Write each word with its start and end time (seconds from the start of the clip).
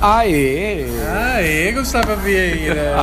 Aê! 0.00 0.86
Aê, 1.34 1.72
Gustavo 1.72 2.14
Vieira! 2.16 2.94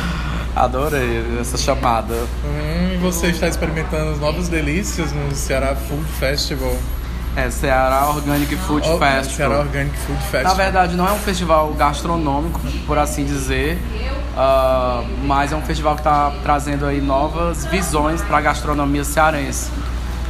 Adorei 0.54 1.24
essa 1.40 1.56
chamada. 1.58 2.14
Hum, 2.44 2.98
você 3.00 3.28
está 3.28 3.48
experimentando 3.48 4.10
as 4.12 4.20
novas 4.20 4.48
delícias 4.48 5.10
no 5.12 5.34
Ceará 5.34 5.74
Food 5.74 6.04
Festival. 6.20 6.76
É, 7.34 7.50
Ceará 7.50 8.08
Organic 8.10 8.54
Food 8.58 8.86
Oh, 8.88 8.98
Festival. 8.98 9.24
Ceará 9.24 9.58
Organic 9.58 9.96
Food 9.98 10.20
Festival. 10.20 10.44
Na 10.44 10.54
verdade, 10.54 10.96
não 10.96 11.08
é 11.08 11.12
um 11.12 11.18
festival 11.18 11.72
gastronômico, 11.72 12.60
por 12.86 12.96
assim 12.98 13.24
dizer, 13.24 13.76
ah, 14.36 15.02
mas 15.24 15.50
é 15.50 15.56
um 15.56 15.62
festival 15.62 15.94
que 15.94 16.02
está 16.02 16.30
trazendo 16.44 16.86
aí 16.86 17.00
novas 17.00 17.64
visões 17.66 18.22
para 18.22 18.38
a 18.38 18.40
gastronomia 18.40 19.02
cearense. 19.02 19.70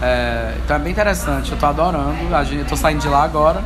É, 0.01 0.55
então 0.65 0.77
é 0.77 0.79
bem 0.79 0.93
interessante, 0.93 1.51
eu 1.51 1.55
estou 1.55 1.69
adorando. 1.69 2.15
Eu 2.59 2.65
tô 2.65 2.77
saindo 2.77 3.01
de 3.03 3.09
lá 3.09 3.25
agora, 3.25 3.63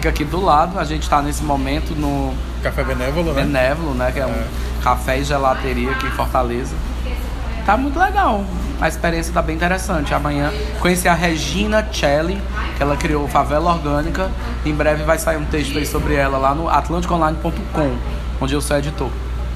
fica 0.00 0.08
aqui 0.08 0.24
do 0.24 0.40
lado. 0.40 0.78
A 0.78 0.84
gente 0.84 1.02
está 1.02 1.20
nesse 1.20 1.44
momento 1.44 1.94
no 1.94 2.34
Café 2.62 2.82
Benévolo, 2.82 3.32
né? 3.34 3.42
Benévolo, 3.42 3.94
né? 3.94 4.10
Que 4.10 4.20
é 4.20 4.26
um 4.26 4.42
café 4.82 5.18
e 5.18 5.24
gelateria 5.24 5.90
aqui 5.90 6.06
em 6.06 6.10
Fortaleza. 6.10 6.74
Tá 7.66 7.76
muito 7.76 7.98
legal. 7.98 8.42
A 8.80 8.88
experiência 8.88 9.32
tá 9.32 9.42
bem 9.42 9.54
interessante. 9.54 10.14
Amanhã 10.14 10.50
conheci 10.80 11.06
a 11.06 11.12
Regina 11.12 11.86
Celli, 11.92 12.40
que 12.76 12.82
ela 12.82 12.96
criou 12.96 13.28
Favela 13.28 13.74
Orgânica. 13.74 14.30
Em 14.64 14.74
breve 14.74 15.04
vai 15.04 15.18
sair 15.18 15.36
um 15.36 15.44
texto 15.44 15.76
aí 15.76 15.84
sobre 15.84 16.14
ela 16.14 16.38
lá 16.38 16.54
no 16.54 16.68
atlanticonline.com, 16.68 17.96
onde 18.40 18.54
eu 18.54 18.60
sou 18.62 18.78
editor. 18.78 19.10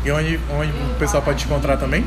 E 0.05 0.13
onde, 0.13 0.39
onde 0.55 0.71
o 0.71 0.95
pessoal 0.99 1.23
pode 1.23 1.39
te 1.39 1.47
encontrar 1.47 1.79
também? 1.79 2.05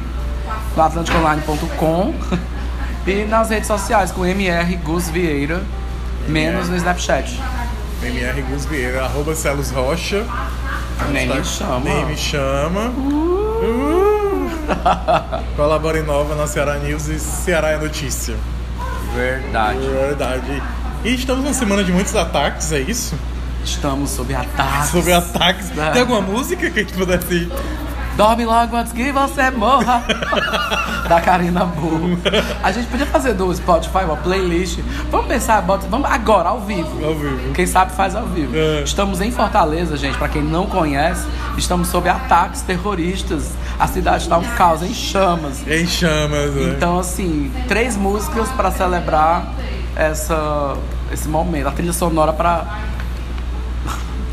No 0.76 0.84
atlanticonline.com 0.84 2.14
e 3.08 3.26
nas 3.26 3.50
redes 3.50 3.66
sociais 3.66 4.12
com 4.12 4.24
MR 4.24 4.76
Gus 4.76 5.10
Vieira, 5.10 5.64
menos 6.28 6.70
no 6.70 6.76
Snapchat. 6.76 7.40
MR 8.02 8.42
Gus 8.44 8.66
Vieira, 8.66 9.06
arroba 9.06 9.36
Celos 9.36 9.72
Rocha. 9.72 10.26
Nem 11.12 11.28
me 11.28 11.44
chama. 11.44 11.80
Nem 11.80 12.06
me 12.06 12.18
chama. 12.18 12.90
Uh! 12.90 14.50
Colabora 15.56 16.00
em 16.00 16.04
nova 16.04 16.36
na 16.36 16.48
Ceará 16.48 16.78
News 16.78 17.08
e 17.08 17.20
Ceará 17.20 17.70
é 17.70 17.78
Notícia. 17.78 18.36
Verdade. 19.16 19.80
Verdade. 19.80 20.64
E 21.04 21.16
estamos 21.16 21.44
numa 21.44 21.54
semana 21.54 21.84
de 21.84 21.92
muitos 21.92 22.16
ataques, 22.16 22.72
é 22.72 22.80
isso? 22.80 23.16
Estamos 23.64 24.12
sob 24.12 24.34
ataque. 24.34 24.88
Sobre 24.88 25.14
ataques. 25.14 25.78
É. 25.78 25.92
Tem 25.92 26.02
alguma 26.02 26.22
música 26.22 26.70
que 26.70 26.80
a 26.80 26.84
gente 26.84 26.94
pudesse. 26.94 27.50
Dorme 28.18 28.46
logo 28.46 28.76
antes 28.76 28.92
que 28.92 29.12
você 29.12 29.52
morra. 29.52 30.04
da 31.08 31.22
Karina 31.22 31.64
Burro. 31.66 32.18
A 32.64 32.72
gente 32.72 32.88
podia 32.88 33.06
fazer 33.06 33.36
do 33.36 33.54
Spotify 33.54 34.00
uma 34.06 34.18
playlist. 34.18 34.80
Vamos 35.12 35.28
pensar, 35.28 35.62
bota, 35.62 35.86
vamos 35.88 36.10
agora, 36.10 36.50
ao 36.50 36.60
vivo. 36.62 37.06
Ao 37.06 37.14
vivo. 37.14 37.54
Quem 37.54 37.68
sabe 37.68 37.94
faz 37.94 38.16
ao 38.16 38.26
vivo. 38.26 38.58
É. 38.58 38.82
Estamos 38.82 39.22
em 39.22 39.30
Fortaleza, 39.30 39.96
gente. 39.96 40.18
Pra 40.18 40.28
quem 40.28 40.42
não 40.42 40.66
conhece, 40.66 41.28
estamos 41.60 41.90
sob 41.90 42.10
ataques 42.10 42.64
terroristas. 42.64 43.52
A 43.80 43.86
cidade 43.86 44.24
está 44.24 44.40
um 44.40 44.44
caos, 44.56 44.82
em 44.82 44.96
chamas. 44.96 45.66
Em 45.68 45.86
chamas, 45.86 46.56
né? 46.56 46.74
Então, 46.76 46.98
assim, 46.98 47.52
três 47.68 47.96
músicas 47.96 48.50
pra 48.50 48.72
celebrar 48.72 49.54
essa, 49.96 50.76
esse 51.14 51.30
momento. 51.30 51.68
A 51.68 51.72
trilha 51.72 51.94
sonora 51.94 52.34
pra. 52.34 52.66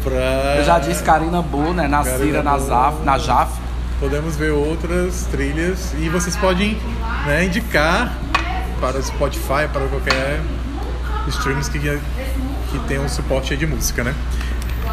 Pra... 0.03 0.57
Eu 0.57 0.65
já 0.65 0.79
disse 0.79 1.03
Karina 1.03 1.43
Burro, 1.43 1.75
né? 1.75 1.87
Karina 2.03 2.43
na 2.43 3.19
Podemos 4.05 4.37
ver 4.37 4.51
outras 4.51 5.27
trilhas 5.31 5.95
e 5.99 6.11
vocês 6.11 6.37
podem 6.37 6.77
né, 7.25 7.47
indicar 7.47 8.13
para 8.79 8.99
o 8.99 9.03
Spotify, 9.03 9.67
para 9.73 9.89
qualquer 9.89 10.43
streams 11.29 11.71
que, 11.71 11.79
que 11.79 12.79
tenham 12.87 13.09
suporte 13.09 13.55
aí 13.55 13.59
de 13.59 13.67
música, 13.67 14.05
né? 14.05 14.15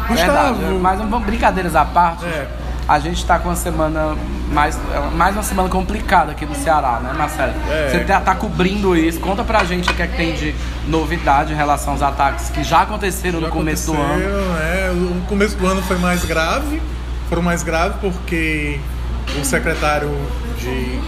Verdade, 0.08 0.54
Gustavo, 0.54 0.78
mas 0.80 1.24
brincadeiras 1.26 1.76
à 1.76 1.84
parte. 1.84 2.24
É. 2.24 2.48
A 2.88 2.98
gente 3.00 3.22
tá 3.26 3.38
com 3.38 3.50
uma 3.50 3.54
semana 3.54 4.16
mais, 4.50 4.80
mais 5.14 5.36
uma 5.36 5.42
semana 5.42 5.68
complicada 5.68 6.32
aqui 6.32 6.46
no 6.46 6.54
Ceará, 6.54 6.98
né, 7.00 7.12
Marcelo? 7.12 7.52
É. 7.70 7.90
Você 7.90 8.04
tá, 8.04 8.18
tá 8.18 8.34
cobrindo 8.34 8.96
isso. 8.96 9.20
Conta 9.20 9.44
pra 9.44 9.62
gente 9.64 9.90
o 9.90 9.94
que 9.94 10.00
é 10.00 10.06
que 10.06 10.16
tem 10.16 10.32
de 10.32 10.54
novidade 10.88 11.52
em 11.52 11.56
relação 11.56 11.92
aos 11.92 12.00
ataques 12.00 12.48
que 12.48 12.64
já 12.64 12.80
aconteceram 12.80 13.42
já 13.42 13.48
no 13.48 13.52
começo 13.52 13.92
do 13.92 14.00
ano. 14.00 14.54
né? 14.54 14.90
O 14.90 15.26
começo 15.26 15.54
do 15.58 15.66
ano 15.66 15.82
foi 15.82 15.98
mais 15.98 16.24
grave. 16.24 16.80
Foram 17.28 17.42
mais 17.42 17.62
graves 17.62 17.98
porque 18.00 18.80
o 19.40 19.44
secretário 19.44 20.10
de, 20.58 21.00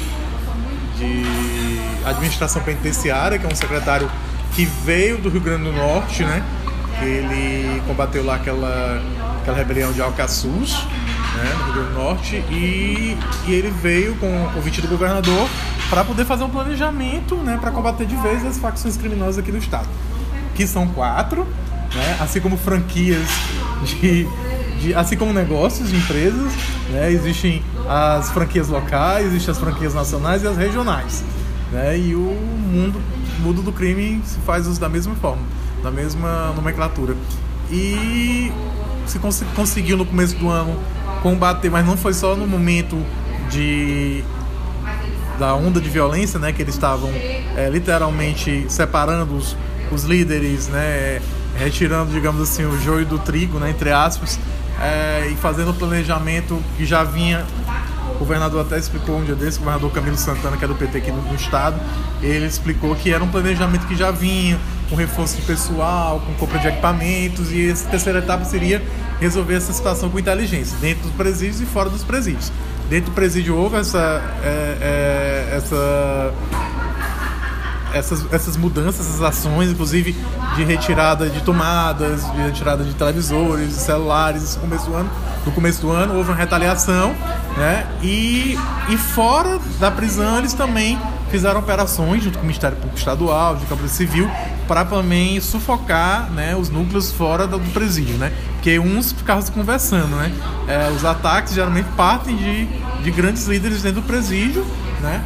de 0.98 1.80
administração 2.06 2.62
penitenciária, 2.62 3.38
que 3.38 3.46
é 3.46 3.48
um 3.48 3.54
secretário 3.54 4.10
que 4.54 4.64
veio 4.64 5.18
do 5.18 5.28
Rio 5.28 5.40
Grande 5.40 5.64
do 5.64 5.72
Norte, 5.72 6.24
né? 6.24 6.42
Ele 7.02 7.82
combateu 7.86 8.24
lá 8.24 8.36
aquela, 8.36 9.02
aquela 9.42 9.56
rebelião 9.56 9.92
de 9.92 10.00
Alcaçuz, 10.00 10.72
né? 11.36 11.52
No 11.58 11.64
Rio 11.64 11.72
Grande 11.74 11.88
do 11.90 11.94
Norte. 11.94 12.36
E, 12.50 13.18
e 13.46 13.52
ele 13.52 13.70
veio 13.82 14.14
com 14.16 14.26
o 14.46 14.50
convite 14.52 14.80
do 14.80 14.88
governador 14.88 15.48
para 15.90 16.04
poder 16.04 16.24
fazer 16.24 16.44
um 16.44 16.50
planejamento, 16.50 17.34
né? 17.36 17.58
Para 17.60 17.70
combater 17.72 18.06
de 18.06 18.16
vez 18.16 18.44
as 18.46 18.58
facções 18.58 18.96
criminosas 18.96 19.38
aqui 19.38 19.50
no 19.50 19.58
estado. 19.58 19.88
Que 20.54 20.66
são 20.66 20.86
quatro, 20.88 21.44
né? 21.94 22.16
Assim 22.20 22.40
como 22.40 22.56
franquias 22.56 23.26
de, 23.84 24.26
de- 24.80 24.94
assim 24.94 25.16
como 25.16 25.32
negócios 25.32 25.90
de 25.90 25.96
empresas, 25.96 26.52
né? 26.90 27.10
Existem 27.10 27.60
as 27.88 28.30
franquias 28.30 28.68
locais, 28.68 29.26
existem 29.26 29.52
as 29.52 29.58
franquias 29.58 29.94
nacionais 29.94 30.42
e 30.42 30.46
as 30.46 30.56
regionais, 30.56 31.22
né? 31.72 31.98
E 31.98 32.14
o 32.14 32.18
mundo, 32.18 33.00
mundo 33.40 33.62
do 33.62 33.72
crime 33.72 34.20
se 34.24 34.38
faz 34.40 34.78
da 34.78 34.88
mesma 34.88 35.14
forma, 35.16 35.42
da 35.82 35.90
mesma 35.90 36.52
nomenclatura. 36.54 37.14
E 37.70 38.52
se 39.06 39.18
cons- 39.18 39.44
conseguiu 39.54 39.96
no 39.96 40.06
começo 40.06 40.34
do 40.36 40.48
ano 40.48 40.78
combater, 41.22 41.70
mas 41.70 41.84
não 41.86 41.96
foi 41.96 42.12
só 42.14 42.34
no 42.36 42.46
momento 42.46 42.96
de 43.50 44.22
da 45.38 45.54
onda 45.54 45.80
de 45.80 45.88
violência, 45.88 46.38
né, 46.38 46.52
que 46.52 46.62
eles 46.62 46.74
estavam 46.74 47.10
é, 47.56 47.68
literalmente 47.68 48.66
separando 48.68 49.36
os, 49.36 49.56
os 49.90 50.04
líderes, 50.04 50.68
né, 50.68 51.20
retirando, 51.58 52.12
digamos 52.12 52.40
assim, 52.40 52.64
o 52.64 52.78
joio 52.80 53.04
do 53.04 53.18
trigo, 53.18 53.58
né, 53.58 53.70
entre 53.70 53.90
aspas, 53.90 54.38
é, 54.80 55.28
e 55.32 55.36
fazendo 55.36 55.72
o 55.72 55.74
planejamento 55.74 56.62
que 56.76 56.84
já 56.86 57.02
vinha. 57.02 57.44
O 58.16 58.18
governador 58.20 58.60
até 58.60 58.78
explicou 58.78 59.18
um 59.18 59.24
dia 59.24 59.34
desse, 59.34 59.58
o 59.58 59.60
governador 59.60 59.90
Camilo 59.92 60.16
Santana, 60.16 60.56
que 60.56 60.64
é 60.64 60.68
do 60.68 60.74
PT 60.74 60.98
aqui 60.98 61.10
no, 61.10 61.22
no 61.22 61.34
estado, 61.34 61.78
ele 62.22 62.46
explicou 62.46 62.94
que 62.94 63.12
era 63.12 63.22
um 63.22 63.28
planejamento 63.28 63.86
que 63.86 63.96
já 63.96 64.10
vinha, 64.10 64.58
com 64.88 64.96
reforço 64.96 65.36
de 65.36 65.42
pessoal, 65.42 66.20
com 66.20 66.34
compra 66.34 66.58
de 66.58 66.68
equipamentos, 66.68 67.50
e 67.50 67.70
essa 67.70 67.88
terceira 67.88 68.20
etapa 68.20 68.44
seria 68.44 68.82
resolver 69.20 69.54
essa 69.54 69.72
situação 69.72 70.10
com 70.10 70.18
inteligência, 70.18 70.76
dentro 70.80 71.04
dos 71.04 71.12
presídios 71.12 71.60
e 71.60 71.66
fora 71.66 71.90
dos 71.90 72.04
presídios. 72.04 72.52
Dentro 72.88 73.10
do 73.10 73.14
presídio 73.14 73.56
houve 73.56 73.76
essa, 73.76 74.22
é, 74.42 75.48
é, 75.50 75.56
essa 75.56 76.32
essas, 77.94 78.26
essas 78.32 78.56
mudanças, 78.56 79.06
essas 79.06 79.22
ações, 79.22 79.70
inclusive 79.70 80.16
de 80.56 80.64
retirada 80.64 81.30
de 81.30 81.40
tomadas, 81.40 82.30
de 82.32 82.38
retirada 82.38 82.84
de 82.84 82.94
televisores, 82.94 83.68
de 83.68 83.74
celulares, 83.74 84.56
no 84.56 84.62
começo 84.62 84.86
do 84.86 84.94
ano, 84.94 85.10
no 85.46 85.52
começo 85.52 85.80
do 85.80 85.90
ano 85.90 86.14
houve 86.16 86.30
uma 86.30 86.36
retaliação, 86.36 87.14
né? 87.56 87.86
E, 88.02 88.58
e 88.88 88.96
fora 88.96 89.58
da 89.78 89.90
prisão 89.90 90.38
eles 90.38 90.52
também 90.52 90.98
fizeram 91.30 91.60
operações 91.60 92.22
junto 92.22 92.38
com 92.38 92.44
o 92.44 92.46
Ministério 92.46 92.76
Público 92.76 92.98
Estadual, 92.98 93.56
de 93.56 93.66
Câmara 93.66 93.88
Civil, 93.88 94.30
para 94.68 94.84
também 94.84 95.40
sufocar 95.40 96.30
né, 96.30 96.54
os 96.54 96.70
núcleos 96.70 97.10
fora 97.10 97.46
do, 97.46 97.58
presídio, 97.72 98.16
né? 98.16 98.32
Porque 98.54 98.78
uns 98.78 99.12
ficavam 99.12 99.42
se 99.42 99.50
conversando, 99.50 100.14
né? 100.16 100.32
É, 100.68 100.90
os 100.90 101.04
ataques 101.04 101.54
geralmente 101.54 101.88
partem 101.96 102.36
de, 102.36 102.66
de 103.02 103.10
grandes 103.10 103.46
líderes 103.46 103.82
dentro 103.82 104.00
do 104.00 104.06
presídio, 104.06 104.64
né? 105.00 105.24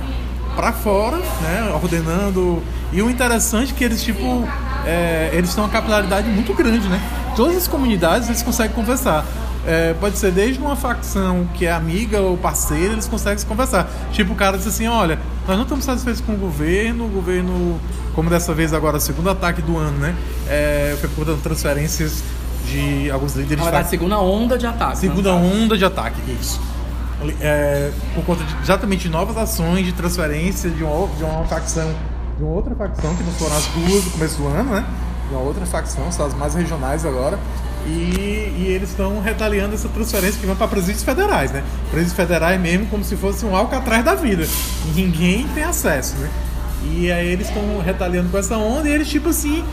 Para 0.58 0.72
fora, 0.72 1.18
né, 1.18 1.70
ordenando. 1.72 2.60
E 2.92 3.00
o 3.00 3.08
interessante 3.08 3.72
é 3.72 3.76
que 3.76 3.84
eles 3.84 4.02
tipo 4.02 4.44
é, 4.84 5.30
eles 5.32 5.54
têm 5.54 5.62
uma 5.62 5.70
capilaridade 5.70 6.28
muito 6.28 6.52
grande, 6.52 6.88
né? 6.88 7.00
Todas 7.36 7.56
as 7.56 7.68
comunidades 7.68 8.28
eles 8.28 8.42
conseguem 8.42 8.74
conversar. 8.74 9.24
É, 9.64 9.94
pode 10.00 10.18
ser 10.18 10.32
desde 10.32 10.60
uma 10.60 10.74
facção 10.74 11.46
que 11.54 11.64
é 11.64 11.70
amiga 11.70 12.20
ou 12.20 12.36
parceira, 12.36 12.92
eles 12.92 13.06
conseguem 13.06 13.38
se 13.38 13.46
conversar. 13.46 13.88
Tipo, 14.10 14.32
o 14.32 14.36
cara 14.36 14.56
diz 14.56 14.66
assim: 14.66 14.88
olha, 14.88 15.20
nós 15.46 15.56
não 15.56 15.62
estamos 15.62 15.84
satisfeitos 15.84 16.20
com 16.22 16.32
o 16.32 16.36
governo, 16.36 17.04
o 17.04 17.08
governo, 17.08 17.78
como 18.12 18.28
dessa 18.28 18.52
vez 18.52 18.72
agora, 18.74 18.98
segundo 18.98 19.30
ataque 19.30 19.62
do 19.62 19.76
ano, 19.78 19.98
né? 19.98 20.16
É, 20.48 20.96
foi 20.98 21.08
por 21.10 21.24
transferências 21.36 22.24
de 22.66 23.08
alguns 23.12 23.36
líderes 23.36 23.58
Na 23.58 23.70
verdade, 23.70 23.90
segunda 23.90 24.18
onda 24.18 24.58
de 24.58 24.66
ataques. 24.66 25.02
né? 25.02 25.08
Segunda 25.08 25.34
onda 25.34 25.78
de 25.78 25.84
ataque, 25.84 26.20
isso. 26.40 26.60
É, 27.40 27.90
por 28.14 28.24
conta 28.24 28.44
de, 28.44 28.62
exatamente 28.62 29.02
de 29.02 29.08
novas 29.08 29.36
ações 29.36 29.84
de 29.84 29.92
transferência 29.92 30.70
de 30.70 30.84
uma, 30.84 31.08
de 31.08 31.24
uma 31.24 31.44
facção, 31.46 31.92
de 32.36 32.44
uma 32.44 32.52
outra 32.52 32.74
facção, 32.76 33.14
que 33.16 33.24
não 33.24 33.32
foram 33.32 33.56
as 33.56 33.66
duas 33.66 34.04
do 34.04 34.10
começo 34.12 34.36
do 34.36 34.46
ano, 34.46 34.70
né? 34.70 34.84
De 35.28 35.34
uma 35.34 35.42
outra 35.42 35.66
facção, 35.66 36.10
são 36.12 36.26
as 36.26 36.34
mais 36.34 36.54
regionais 36.54 37.04
agora. 37.04 37.38
E, 37.86 38.54
e 38.56 38.66
eles 38.68 38.90
estão 38.90 39.20
retaliando 39.20 39.74
essa 39.74 39.88
transferência 39.88 40.38
que 40.38 40.46
vão 40.46 40.54
para 40.54 40.68
presídios 40.68 41.02
federais, 41.02 41.50
né? 41.50 41.64
Presídios 41.90 42.16
federais 42.16 42.60
mesmo 42.60 42.86
como 42.86 43.02
se 43.02 43.16
fosse 43.16 43.44
um 43.44 43.56
alcatraz 43.56 44.04
da 44.04 44.14
vida. 44.14 44.46
Ninguém 44.94 45.46
tem 45.48 45.64
acesso, 45.64 46.16
né? 46.16 46.30
E 46.84 47.10
aí 47.10 47.26
eles 47.26 47.48
estão 47.48 47.80
retaliando 47.80 48.28
com 48.30 48.38
essa 48.38 48.56
onda 48.56 48.88
e 48.88 48.92
eles 48.92 49.08
tipo 49.08 49.30
assim, 49.30 49.64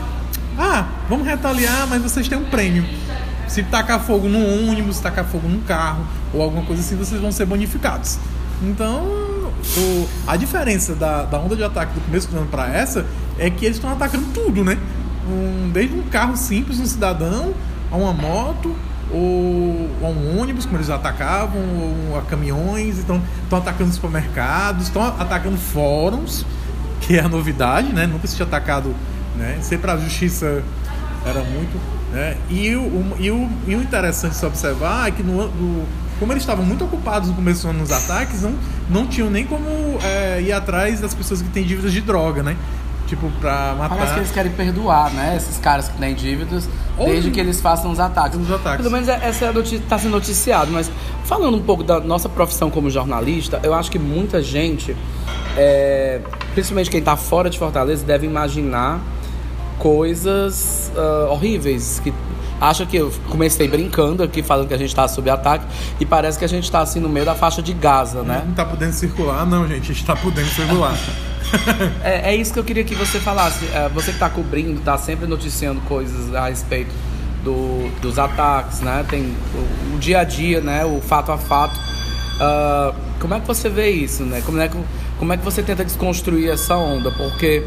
ah, 0.58 0.88
vamos 1.08 1.26
retaliar, 1.26 1.86
mas 1.88 2.02
vocês 2.02 2.26
têm 2.26 2.38
um 2.38 2.44
prêmio. 2.44 2.84
Se 3.46 3.62
tacar 3.64 4.00
fogo 4.00 4.28
num 4.28 4.68
ônibus, 4.68 5.00
tacar 5.00 5.24
fogo 5.24 5.48
num 5.48 5.60
carro 5.60 6.04
ou 6.32 6.42
alguma 6.42 6.64
coisa 6.64 6.82
assim, 6.82 6.96
vocês 6.96 7.20
vão 7.20 7.32
ser 7.32 7.46
bonificados. 7.46 8.18
Então, 8.62 9.02
o, 9.76 10.08
a 10.26 10.36
diferença 10.36 10.94
da, 10.94 11.22
da 11.24 11.38
onda 11.38 11.56
de 11.56 11.62
ataque 11.62 11.94
do 11.94 12.00
começo 12.00 12.28
do 12.28 12.36
ano 12.36 12.46
para 12.46 12.68
essa 12.72 13.06
é 13.38 13.50
que 13.50 13.64
eles 13.64 13.76
estão 13.76 13.90
atacando 13.92 14.26
tudo, 14.32 14.64
né? 14.64 14.78
Um, 15.28 15.70
desde 15.70 15.94
um 15.94 16.02
carro 16.02 16.36
simples, 16.36 16.78
um 16.78 16.86
cidadão, 16.86 17.52
a 17.90 17.96
uma 17.96 18.12
moto, 18.12 18.74
ou 19.10 19.90
a 20.02 20.06
um 20.06 20.40
ônibus, 20.40 20.64
como 20.64 20.78
eles 20.78 20.90
atacavam, 20.90 21.60
ou 22.10 22.18
a 22.18 22.22
caminhões, 22.22 22.98
então 22.98 23.22
estão 23.42 23.58
atacando 23.58 23.92
supermercados, 23.92 24.84
estão 24.84 25.02
atacando 25.02 25.56
fóruns, 25.56 26.44
que 27.00 27.16
é 27.16 27.20
a 27.20 27.28
novidade, 27.28 27.92
né? 27.92 28.06
Nunca 28.06 28.26
se 28.26 28.36
tinha 28.36 28.46
atacado, 28.46 28.94
né? 29.36 29.58
Sempre 29.60 29.90
a 29.90 29.96
justiça 29.96 30.62
era 31.24 31.40
muito. 31.44 31.95
Né? 32.16 32.34
E, 32.48 32.74
o, 32.74 33.14
e, 33.20 33.30
o, 33.30 33.46
e 33.66 33.74
o 33.74 33.82
interessante 33.82 34.32
de 34.32 34.38
se 34.38 34.46
observar 34.46 35.06
é 35.06 35.10
que 35.10 35.22
no, 35.22 35.48
no, 35.48 35.84
como 36.18 36.32
eles 36.32 36.42
estavam 36.42 36.64
muito 36.64 36.82
ocupados 36.82 37.28
no 37.28 37.34
começo 37.34 37.64
do 37.64 37.68
ano 37.68 37.80
nos 37.80 37.92
ataques, 37.92 38.40
não, 38.40 38.54
não 38.88 39.06
tinham 39.06 39.28
nem 39.28 39.44
como 39.44 39.68
é, 40.02 40.40
ir 40.40 40.50
atrás 40.50 40.98
das 40.98 41.12
pessoas 41.12 41.42
que 41.42 41.50
têm 41.50 41.62
dívidas 41.62 41.92
de 41.92 42.00
droga, 42.00 42.42
né? 42.42 42.56
Tipo, 43.06 43.30
pra 43.32 43.74
matar. 43.76 43.96
Parece 43.96 44.14
que 44.14 44.20
eles 44.20 44.30
querem 44.30 44.52
perdoar, 44.52 45.12
né? 45.12 45.36
Esses 45.36 45.58
caras 45.58 45.88
que 45.88 45.98
têm 45.98 46.14
dívidas, 46.14 46.66
Ou 46.96 47.06
desde 47.06 47.30
que 47.30 47.38
eles 47.38 47.60
façam 47.60 47.90
os 47.90 48.00
ataques. 48.00 48.40
Os 48.40 48.50
ataques. 48.50 48.78
Pelo 48.78 48.90
menos 48.90 49.08
essa 49.10 49.52
está 49.60 49.98
sendo 49.98 50.12
noticiado. 50.12 50.72
Mas 50.72 50.90
falando 51.26 51.54
um 51.54 51.62
pouco 51.62 51.84
da 51.84 52.00
nossa 52.00 52.30
profissão 52.30 52.70
como 52.70 52.88
jornalista, 52.88 53.60
eu 53.62 53.74
acho 53.74 53.90
que 53.90 53.98
muita 53.98 54.42
gente, 54.42 54.96
é, 55.54 56.22
principalmente 56.54 56.88
quem 56.88 57.00
está 57.00 57.14
fora 57.14 57.50
de 57.50 57.58
Fortaleza, 57.58 58.06
deve 58.06 58.26
imaginar 58.26 59.00
coisas 59.78 60.90
uh, 60.94 61.30
horríveis 61.30 62.00
que 62.00 62.12
acha 62.60 62.86
que 62.86 62.96
eu 62.96 63.12
comecei 63.28 63.68
brincando 63.68 64.22
aqui, 64.22 64.42
falando 64.42 64.68
que 64.68 64.74
a 64.74 64.78
gente 64.78 64.88
está 64.88 65.06
sob 65.06 65.28
ataque, 65.28 65.66
e 66.00 66.06
parece 66.06 66.38
que 66.38 66.44
a 66.44 66.48
gente 66.48 66.64
está 66.64 66.80
assim 66.80 67.00
no 67.00 67.08
meio 67.08 67.26
da 67.26 67.34
faixa 67.34 67.62
de 67.62 67.72
Gaza, 67.72 68.22
né? 68.22 68.42
Não 68.44 68.52
está 68.52 68.64
podendo 68.64 68.92
circular, 68.92 69.46
não, 69.46 69.66
gente, 69.68 69.82
a 69.82 69.86
gente 69.86 70.00
está 70.00 70.16
podendo 70.16 70.48
circular. 70.48 70.96
é, 72.02 72.32
é, 72.32 72.36
isso 72.36 72.52
que 72.52 72.58
eu 72.58 72.64
queria 72.64 72.84
que 72.84 72.94
você 72.94 73.20
falasse. 73.20 73.66
É, 73.66 73.88
você 73.88 74.06
que 74.06 74.16
está 74.16 74.28
cobrindo, 74.28 74.78
está 74.78 74.96
sempre 74.98 75.26
noticiando 75.26 75.80
coisas 75.82 76.34
a 76.34 76.48
respeito 76.48 76.90
do, 77.44 77.88
dos 78.00 78.18
ataques, 78.18 78.80
né? 78.80 79.04
Tem 79.08 79.22
o, 79.54 79.94
o, 79.94 79.98
dia 79.98 80.20
a 80.20 80.24
dia, 80.24 80.60
né? 80.60 80.84
O 80.84 81.00
fato 81.00 81.30
a 81.30 81.38
fato. 81.38 81.76
Uh, 81.76 82.94
como 83.20 83.34
é 83.34 83.40
que 83.40 83.46
você 83.46 83.68
vê 83.68 83.90
isso, 83.90 84.24
né? 84.24 84.42
Como 84.44 84.60
é 84.60 84.68
que, 84.68 84.76
como 85.18 85.32
é 85.32 85.36
que 85.36 85.44
você 85.44 85.62
tenta 85.62 85.84
desconstruir 85.84 86.50
essa 86.50 86.76
onda? 86.76 87.10
Porque 87.12 87.64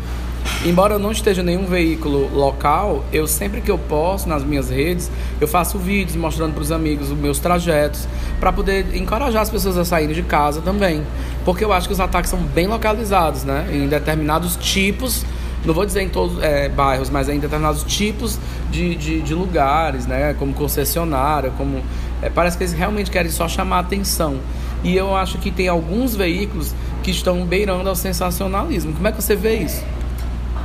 Embora 0.65 0.95
eu 0.95 0.99
não 0.99 1.11
esteja 1.11 1.41
em 1.41 1.45
nenhum 1.45 1.65
veículo 1.65 2.29
local, 2.35 3.05
eu 3.13 3.25
sempre 3.25 3.61
que 3.61 3.71
eu 3.71 3.77
posto 3.77 4.27
nas 4.27 4.43
minhas 4.43 4.69
redes, 4.69 5.09
eu 5.39 5.47
faço 5.47 5.77
vídeos 5.77 6.17
mostrando 6.17 6.53
para 6.53 6.61
os 6.61 6.71
amigos 6.71 7.11
os 7.11 7.17
meus 7.17 7.39
trajetos, 7.39 8.05
para 8.41 8.51
poder 8.51 8.93
encorajar 8.93 9.41
as 9.41 9.49
pessoas 9.49 9.77
a 9.77 9.85
saírem 9.85 10.13
de 10.13 10.21
casa 10.21 10.59
também. 10.59 11.01
Porque 11.45 11.63
eu 11.63 11.71
acho 11.71 11.87
que 11.87 11.93
os 11.93 11.99
ataques 12.01 12.29
são 12.29 12.39
bem 12.39 12.67
localizados, 12.67 13.45
né? 13.45 13.69
Em 13.71 13.87
determinados 13.87 14.57
tipos, 14.57 15.25
não 15.63 15.73
vou 15.73 15.85
dizer 15.85 16.01
em 16.01 16.09
todos 16.09 16.43
é, 16.43 16.67
bairros, 16.67 17.09
mas 17.09 17.29
em 17.29 17.39
determinados 17.39 17.83
tipos 17.83 18.37
de, 18.69 18.95
de, 18.95 19.21
de 19.21 19.33
lugares, 19.33 20.05
né? 20.05 20.35
Como 20.37 20.53
concessionária, 20.53 21.51
como. 21.57 21.81
É, 22.21 22.29
parece 22.29 22.57
que 22.57 22.63
eles 22.63 22.73
realmente 22.73 23.09
querem 23.09 23.31
só 23.31 23.47
chamar 23.47 23.79
atenção. 23.79 24.37
E 24.83 24.95
eu 24.95 25.15
acho 25.15 25.37
que 25.37 25.51
tem 25.51 25.69
alguns 25.69 26.15
veículos 26.15 26.73
que 27.01 27.11
estão 27.11 27.45
beirando 27.45 27.87
ao 27.87 27.95
sensacionalismo. 27.95 28.93
Como 28.93 29.07
é 29.07 29.11
que 29.11 29.21
você 29.21 29.37
vê 29.37 29.55
isso? 29.57 29.83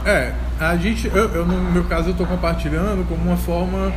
É, 0.05 0.33
a 0.61 0.77
gente, 0.77 1.07
eu, 1.07 1.31
eu 1.31 1.47
no 1.47 1.71
meu 1.73 1.85
caso, 1.85 2.09
eu 2.09 2.13
estou 2.13 2.27
compartilhando 2.27 3.07
como 3.09 3.23
uma 3.23 3.37
forma. 3.37 3.93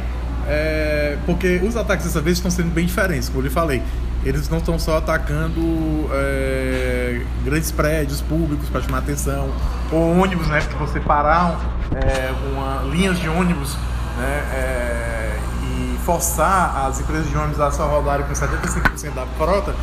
É, 0.49 1.17
porque 1.25 1.59
os 1.61 1.75
ataques 1.75 2.05
dessa 2.05 2.21
vez 2.21 2.37
estão 2.37 2.49
sendo 2.49 2.73
bem 2.73 2.85
diferentes, 2.85 3.27
como 3.27 3.41
eu 3.41 3.43
lhe 3.43 3.49
falei. 3.49 3.83
Eles 4.23 4.49
não 4.49 4.57
estão 4.59 4.79
só 4.79 4.97
atacando 4.97 6.09
é, 6.11 7.21
grandes 7.43 7.71
prédios 7.71 8.21
públicos 8.21 8.69
para 8.69 8.81
chamar 8.81 8.99
atenção, 8.99 9.49
ou 9.91 10.17
ônibus, 10.17 10.47
né? 10.47 10.61
Porque 10.61 10.77
você 10.77 10.99
parar 10.99 11.59
é, 11.93 12.31
uma, 12.51 12.83
linhas 12.89 13.19
de 13.19 13.27
ônibus 13.27 13.75
né, 14.17 14.43
é, 14.53 15.37
e 15.63 15.97
forçar 16.05 16.87
as 16.87 16.99
empresas 16.99 17.29
de 17.29 17.37
ônibus 17.37 17.59
a 17.59 17.69
só 17.71 17.87
rodarem 17.87 18.25
com 18.25 18.33
75% 18.33 19.13
da 19.13 19.25
frota, 19.37 19.75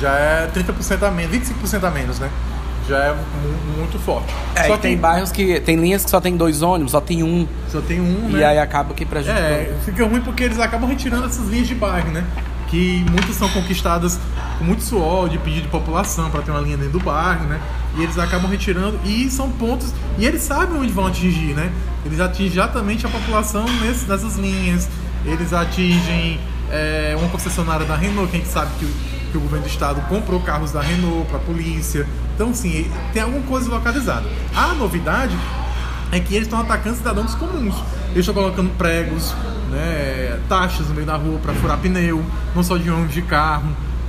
já 0.00 0.10
é 0.10 0.50
30% 0.52 1.02
a 1.02 1.10
menos, 1.10 1.36
25% 1.36 1.84
a 1.84 1.90
menos, 1.90 2.18
né? 2.18 2.28
Já 2.88 2.98
é 2.98 3.16
muito 3.76 3.98
forte. 3.98 4.32
É, 4.54 4.64
só 4.64 4.76
tem 4.78 4.96
bairros 4.96 5.30
que 5.30 5.60
tem 5.60 5.76
linhas 5.76 6.04
que 6.04 6.10
só 6.10 6.20
tem 6.20 6.36
dois 6.36 6.62
ônibus, 6.62 6.92
só 6.92 7.00
tem 7.00 7.22
um. 7.22 7.46
Só 7.68 7.80
tem 7.80 8.00
um, 8.00 8.30
né? 8.30 8.40
E 8.40 8.44
aí 8.44 8.58
acaba 8.58 8.94
que 8.94 9.04
prejudica. 9.04 9.38
É, 9.38 9.76
fica 9.84 10.06
ruim 10.06 10.20
porque 10.22 10.42
eles 10.42 10.58
acabam 10.58 10.88
retirando 10.88 11.26
essas 11.26 11.46
linhas 11.48 11.68
de 11.68 11.74
bairro, 11.74 12.10
né? 12.10 12.24
Que 12.68 13.04
muitas 13.10 13.36
são 13.36 13.48
conquistadas 13.50 14.18
com 14.58 14.64
muito 14.64 14.82
suor, 14.82 15.28
de 15.28 15.38
pedido 15.38 15.62
de 15.62 15.68
população 15.68 16.30
para 16.30 16.42
ter 16.42 16.50
uma 16.50 16.60
linha 16.60 16.76
dentro 16.76 16.98
do 16.98 17.00
bairro, 17.00 17.44
né? 17.46 17.60
E 17.96 18.02
eles 18.02 18.18
acabam 18.18 18.50
retirando 18.50 18.98
e 19.04 19.30
são 19.30 19.50
pontos 19.50 19.92
e 20.18 20.24
eles 20.24 20.42
sabem 20.42 20.78
onde 20.78 20.92
vão 20.92 21.06
atingir, 21.06 21.54
né? 21.54 21.70
Eles 22.04 22.20
atingem 22.20 22.52
exatamente 22.52 23.06
a 23.06 23.08
população 23.08 23.64
nesse, 23.80 24.06
nessas 24.06 24.36
linhas. 24.36 24.88
Eles 25.24 25.52
atingem 25.52 26.40
é, 26.70 27.14
uma 27.18 27.28
concessionária 27.28 27.84
da 27.84 27.96
Renault, 27.96 28.30
quem 28.30 28.44
sabe 28.44 28.70
que 28.78 29.18
que 29.30 29.36
o 29.36 29.40
governo 29.40 29.66
do 29.66 29.70
estado 29.70 30.00
comprou 30.08 30.40
carros 30.40 30.72
da 30.72 30.80
Renault 30.80 31.26
para 31.28 31.36
a 31.36 31.40
polícia. 31.40 32.06
Então, 32.38 32.54
sim, 32.54 32.88
tem 33.12 33.20
alguma 33.20 33.42
coisa 33.42 33.68
localizada. 33.68 34.24
A 34.54 34.68
novidade 34.74 35.36
é 36.12 36.20
que 36.20 36.36
eles 36.36 36.46
estão 36.46 36.60
atacando 36.60 36.94
cidadãos 36.94 37.34
comuns. 37.34 37.74
Eles 38.10 38.18
estão 38.18 38.32
colocando 38.32 38.70
pregos, 38.78 39.34
né, 39.68 40.38
taxas 40.48 40.86
no 40.86 40.94
meio 40.94 41.04
da 41.04 41.16
rua 41.16 41.40
para 41.42 41.52
furar 41.54 41.78
pneu, 41.78 42.24
não 42.54 42.62
só 42.62 42.76
de 42.76 42.88
ônibus, 42.88 43.12
de 43.12 43.22
carro. 43.22 43.68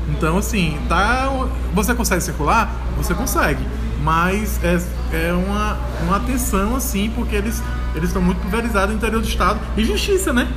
Então, 0.09 0.37
assim, 0.37 0.77
tá, 0.87 1.27
você 1.73 1.95
consegue 1.95 2.21
circular? 2.21 2.71
Você 2.97 3.15
consegue. 3.15 3.65
Mas 4.03 4.63
é, 4.63 4.79
é 5.11 5.33
uma, 5.33 5.79
uma 6.03 6.17
atenção, 6.17 6.75
assim, 6.75 7.11
porque 7.15 7.35
eles 7.35 7.63
eles 7.95 8.09
estão 8.09 8.21
muito 8.21 8.39
pulverizados 8.41 8.91
no 8.91 8.97
interior 8.97 9.23
do 9.23 9.27
estado. 9.27 9.59
E 9.75 9.83
justiça, 9.83 10.31
né? 10.31 10.47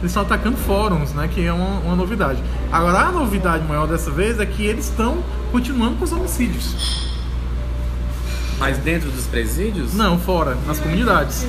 eles 0.00 0.10
estão 0.10 0.24
atacando 0.24 0.56
fóruns, 0.56 1.12
né? 1.12 1.28
Que 1.32 1.46
é 1.46 1.52
uma, 1.52 1.78
uma, 1.78 1.94
novidade. 1.94 2.42
Agora, 2.72 2.98
a 2.98 3.12
novidade 3.12 3.64
maior 3.68 3.86
dessa 3.86 4.10
vez 4.10 4.40
é 4.40 4.44
que 4.44 4.66
eles 4.66 4.86
estão 4.86 5.22
continuando 5.52 5.94
com 5.94 6.04
os 6.04 6.10
homicídios. 6.10 7.11
Mas 8.62 8.78
dentro 8.78 9.10
dos 9.10 9.26
presídios? 9.26 9.92
Não, 9.92 10.16
fora, 10.20 10.56
nas 10.68 10.78
comunidades. 10.78 11.44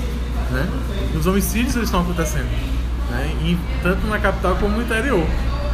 Né? 0.49 0.67
Os 1.15 1.27
homicídios 1.27 1.75
eles 1.75 1.87
estão 1.87 2.01
acontecendo. 2.01 2.49
Né? 3.11 3.35
E, 3.43 3.57
tanto 3.83 4.07
na 4.07 4.17
capital 4.17 4.55
como 4.55 4.77
no 4.77 4.81
interior. 4.81 5.23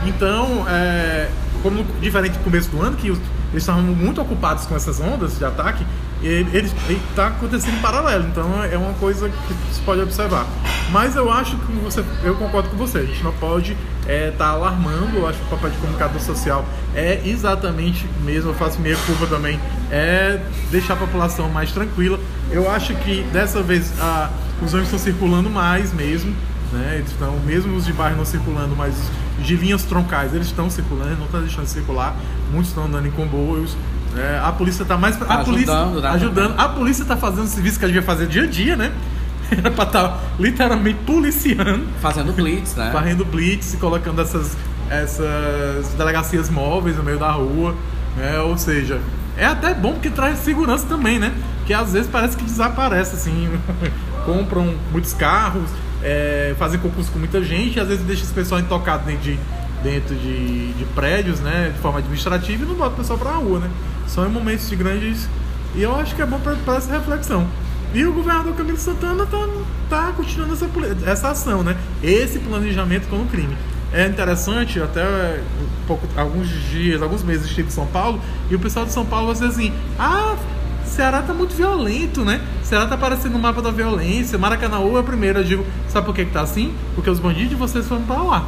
Então, 0.06 0.66
é, 0.68 1.30
como 1.64 1.86
diferente 2.02 2.38
do 2.38 2.44
começo 2.44 2.70
do 2.70 2.82
ano, 2.82 2.98
que 2.98 3.08
eles 3.08 3.22
estavam 3.54 3.84
muito 3.84 4.20
ocupados 4.20 4.66
com 4.66 4.76
essas 4.76 5.00
ondas 5.00 5.38
de 5.38 5.46
ataque, 5.46 5.86
ele 6.22 6.70
está 7.10 7.28
acontecendo 7.28 7.78
em 7.78 7.82
paralelo, 7.82 8.28
então 8.28 8.62
é 8.62 8.78
uma 8.78 8.94
coisa 8.96 9.30
que 9.30 9.74
se 9.74 9.80
pode 9.80 10.02
observar. 10.02 10.46
Mas 10.92 11.16
eu 11.16 11.32
acho 11.32 11.56
que 11.58 11.72
você, 11.74 12.04
eu 12.24 12.36
concordo 12.36 12.70
com 12.70 12.78
você, 12.78 13.00
a 13.00 13.06
gente 13.06 13.24
não 13.24 13.32
pode 13.34 13.74
estar 14.02 14.12
é, 14.12 14.32
tá 14.32 14.48
alarmando, 14.48 15.18
eu 15.18 15.28
acho 15.28 15.38
que 15.38 15.46
o 15.46 15.50
papel 15.50 15.70
de 15.70 15.78
comunicador 15.78 16.20
social 16.20 16.66
é 16.96 17.22
exatamente 17.26 18.08
mesmo, 18.24 18.50
eu 18.50 18.56
faço 18.56 18.80
minha 18.80 18.96
curva 18.98 19.28
também, 19.28 19.60
é 19.92 20.42
deixar 20.72 20.94
a 20.94 20.98
população 20.98 21.50
mais 21.50 21.72
tranquila. 21.72 22.20
Eu 22.50 22.70
acho 22.70 22.96
que 22.96 23.22
dessa 23.32 23.62
vez 23.62 23.94
a, 24.00 24.32
os 24.64 24.74
ônibus 24.74 24.94
estão 24.94 25.00
circulando 25.00 25.50
mais 25.50 25.94
mesmo, 25.94 26.36
né? 26.72 26.96
Eles 26.98 27.12
estão, 27.12 27.40
mesmo 27.46 27.76
os 27.76 27.86
de 27.86 27.94
bairro 27.94 28.18
não 28.18 28.26
circulando, 28.26 28.76
mas 28.76 28.96
de 29.40 29.56
linhas 29.56 29.84
troncais 29.84 30.34
eles 30.34 30.48
estão 30.48 30.70
circulando, 30.70 31.16
não 31.18 31.26
estão 31.26 31.42
deixando 31.42 31.66
de 31.66 31.72
circular, 31.72 32.16
muitos 32.52 32.70
estão 32.70 32.86
andando 32.86 33.08
em 33.08 33.12
comboios. 33.12 33.76
É, 34.18 34.42
a 34.44 34.52
polícia 34.52 34.82
está 34.82 34.98
mais. 34.98 35.22
A 35.22 35.40
ajudando, 35.42 35.46
polícia, 35.46 36.02
né? 36.02 36.10
ajudando. 36.10 36.60
A 36.60 36.70
polícia 36.70 37.04
está 37.04 37.16
fazendo 37.16 37.44
o 37.44 37.48
serviço 37.48 37.78
que 37.78 37.86
a 37.86 37.88
gente 37.88 37.98
vai 37.98 38.06
fazer 38.06 38.28
dia 38.28 38.44
a 38.44 38.48
dia, 38.48 38.76
né? 38.76 38.92
Era 39.58 39.72
pra 39.72 39.84
estar 39.84 40.08
tá 40.08 40.20
literalmente 40.40 41.00
policiando. 41.06 41.88
Fazendo 42.02 42.34
blitz, 42.34 42.76
né? 42.76 42.90
Fazendo 42.92 43.26
blitz 43.26 43.74
e 43.74 43.78
colocando 43.78 44.22
essas, 44.22 44.56
essas 44.90 45.94
delegacias 45.98 46.50
móveis 46.50 46.96
no 46.98 47.04
meio 47.04 47.18
da 47.18 47.32
rua. 47.32 47.76
Né? 48.16 48.40
Ou 48.40 48.58
seja, 48.58 49.00
é 49.38 49.46
até 49.46 49.74
bom 49.74 49.94
porque 49.94 50.10
traz 50.10 50.40
segurança 50.40 50.86
também, 50.88 51.20
né? 51.20 51.34
Que 51.66 51.74
às 51.74 51.94
vezes 51.94 52.10
parece 52.10 52.36
que 52.36 52.44
desaparece, 52.44 53.16
assim. 53.16 53.50
Compram 54.26 54.76
muitos 54.92 55.14
carros, 55.14 55.70
é, 56.04 56.54
fazem 56.60 56.80
concurso 56.80 57.12
com 57.12 57.20
muita 57.20 57.42
gente 57.44 57.80
às 57.80 57.88
vezes 57.88 58.04
deixa 58.06 58.24
esse 58.24 58.34
pessoal 58.34 58.62
intocado 58.62 59.06
dentro 59.06 59.24
de, 59.24 59.40
dentro 59.82 60.16
de, 60.16 60.74
de 60.74 60.86
prédios, 60.94 61.40
né? 61.40 61.72
De 61.74 61.80
forma 61.80 62.00
administrativa 62.00 62.64
e 62.64 62.68
não 62.68 62.76
bota 62.76 62.94
o 62.94 62.98
pessoal 62.98 63.18
pra 63.18 63.32
rua, 63.32 63.60
né? 63.60 63.70
São 64.08 64.26
em 64.26 64.30
momentos 64.30 64.70
de 64.70 64.76
grandes. 64.76 65.28
E 65.76 65.82
eu 65.82 65.96
acho 65.96 66.16
que 66.16 66.22
é 66.22 66.26
bom 66.26 66.40
para 66.40 66.76
essa 66.76 66.92
reflexão. 66.92 67.48
E 67.94 68.06
o 68.06 68.14
governador 68.14 68.54
Camilo 68.56 68.78
Santana 68.78 69.26
tá, 69.26 69.48
tá 69.90 70.14
continuando 70.16 70.54
essa, 70.54 70.70
essa 71.10 71.30
ação, 71.30 71.64
né? 71.64 71.76
Esse 72.04 72.38
planejamento 72.40 73.08
com 73.08 73.18
o 73.18 73.26
crime. 73.26 73.58
É 73.92 74.06
interessante, 74.06 74.80
até 74.80 75.42
pouco, 75.88 76.08
alguns 76.16 76.48
dias, 76.70 77.02
alguns 77.02 77.24
meses 77.24 77.48
estive 77.48 77.70
em 77.70 77.72
São 77.72 77.88
Paulo, 77.88 78.22
e 78.50 78.56
o 78.56 78.60
pessoal 78.60 78.86
de 78.86 78.92
São 78.92 79.04
Paulo 79.04 79.34
vai 79.34 79.48
assim: 79.48 79.74
ah, 79.98 80.36
Ceará 80.86 81.24
tá 81.24 81.34
muito 81.34 81.56
violento, 81.56 82.24
né? 82.24 82.42
Ceará 82.62 82.86
tá 82.86 82.94
aparecendo 82.94 83.34
no 83.34 83.40
mapa 83.40 83.62
da 83.62 83.72
violência. 83.72 84.38
Maracanãú 84.38 84.96
é 84.96 85.00
o 85.00 85.04
primeiro, 85.04 85.40
eu 85.40 85.44
digo, 85.44 85.66
sabe 85.88 86.06
por 86.06 86.14
que, 86.14 86.26
que 86.26 86.32
tá 86.32 86.42
assim? 86.42 86.74
Porque 86.94 87.10
os 87.10 87.20
bandidos 87.20 87.50
de 87.50 87.56
vocês 87.56 87.88
foram 87.88 88.04
para 88.04 88.22
lá. 88.22 88.48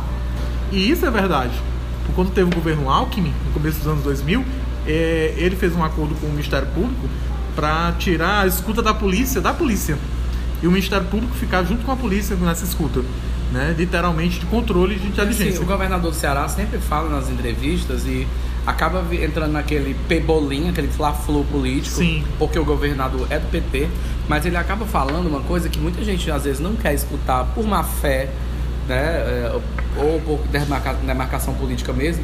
E 0.72 0.92
isso 0.92 1.04
é 1.06 1.10
verdade. 1.10 1.54
Por 2.06 2.14
quando 2.14 2.32
teve 2.32 2.52
o 2.52 2.54
governo 2.54 2.90
Alckmin, 2.90 3.34
no 3.48 3.54
começo 3.54 3.80
dos 3.80 3.88
anos 3.88 4.04
2000, 4.04 4.46
é, 4.86 5.34
ele 5.38 5.56
fez 5.56 5.76
um 5.76 5.84
acordo 5.84 6.14
com 6.16 6.28
o 6.28 6.30
Ministério 6.30 6.68
Público 6.68 7.08
para 7.56 7.94
tirar 7.94 8.44
a 8.44 8.48
escuta 8.48 8.82
da 8.82 8.94
polícia 8.94 9.42
da 9.42 9.54
polícia. 9.54 9.98
E 10.62 10.68
o 10.68 10.72
Ministério 10.72 11.08
Público 11.08 11.34
ficar 11.36 11.64
junto 11.64 11.84
com 11.84 11.92
a 11.92 11.96
polícia 11.96 12.36
nessa 12.36 12.64
escuta. 12.64 13.02
Né? 13.52 13.76
Literalmente 13.78 14.40
de 14.40 14.46
controle 14.46 14.96
de 14.96 15.08
inteligência. 15.08 15.58
Sim, 15.58 15.64
o 15.64 15.66
governador 15.66 16.12
do 16.12 16.16
Ceará 16.16 16.48
sempre 16.48 16.80
fala 16.80 17.10
nas 17.10 17.30
entrevistas 17.30 18.06
e 18.06 18.26
acaba 18.66 19.04
entrando 19.14 19.54
naquele 19.54 19.96
pebolim, 20.08 20.70
aquele 20.70 20.88
fla-flu 20.88 21.44
político, 21.46 21.98
Sim. 21.98 22.24
porque 22.38 22.60
o 22.60 22.64
governador 22.64 23.28
é 23.30 23.40
do 23.40 23.48
PT, 23.48 23.90
mas 24.30 24.46
ele 24.46 24.56
acaba 24.56 24.86
falando 24.86 25.28
uma 25.28 25.42
coisa 25.42 25.68
que 25.68 25.80
muita 25.80 26.04
gente 26.04 26.30
às 26.30 26.44
vezes 26.44 26.60
não 26.60 26.76
quer 26.76 26.94
escutar 26.94 27.44
por 27.56 27.66
má 27.66 27.84
fé, 27.84 28.30
né, 28.88 28.96
é, 28.96 29.60
ou 29.98 30.22
por 30.22 30.40
demarcação 31.04 31.54
política 31.56 31.92
mesmo. 31.92 32.24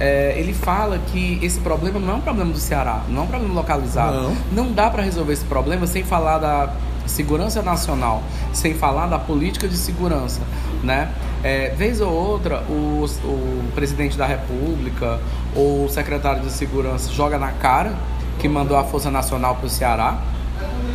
É, 0.00 0.34
ele 0.36 0.52
fala 0.52 0.98
que 0.98 1.38
esse 1.42 1.60
problema 1.60 2.00
não 2.00 2.14
é 2.14 2.16
um 2.16 2.20
problema 2.20 2.52
do 2.52 2.58
Ceará, 2.58 3.02
não 3.08 3.22
é 3.22 3.24
um 3.24 3.28
problema 3.28 3.54
localizado. 3.54 4.22
Não, 4.52 4.64
não 4.64 4.72
dá 4.72 4.90
para 4.90 5.02
resolver 5.02 5.32
esse 5.32 5.44
problema 5.44 5.86
sem 5.86 6.02
falar 6.02 6.38
da 6.38 6.72
segurança 7.06 7.62
nacional, 7.62 8.22
sem 8.52 8.74
falar 8.74 9.06
da 9.06 9.18
política 9.18 9.68
de 9.68 9.76
segurança, 9.76 10.40
né? 10.82 11.10
É, 11.42 11.68
vez 11.70 12.00
ou 12.00 12.10
outra, 12.10 12.62
o, 12.68 13.04
o 13.24 13.64
presidente 13.74 14.16
da 14.16 14.26
República 14.26 15.20
ou 15.54 15.84
o 15.84 15.88
secretário 15.88 16.42
de 16.42 16.50
segurança 16.50 17.12
joga 17.12 17.38
na 17.38 17.52
cara 17.52 17.92
que 18.38 18.48
mandou 18.48 18.76
a 18.76 18.84
Força 18.84 19.10
Nacional 19.10 19.56
para 19.56 19.66
o 19.66 19.70
Ceará. 19.70 20.18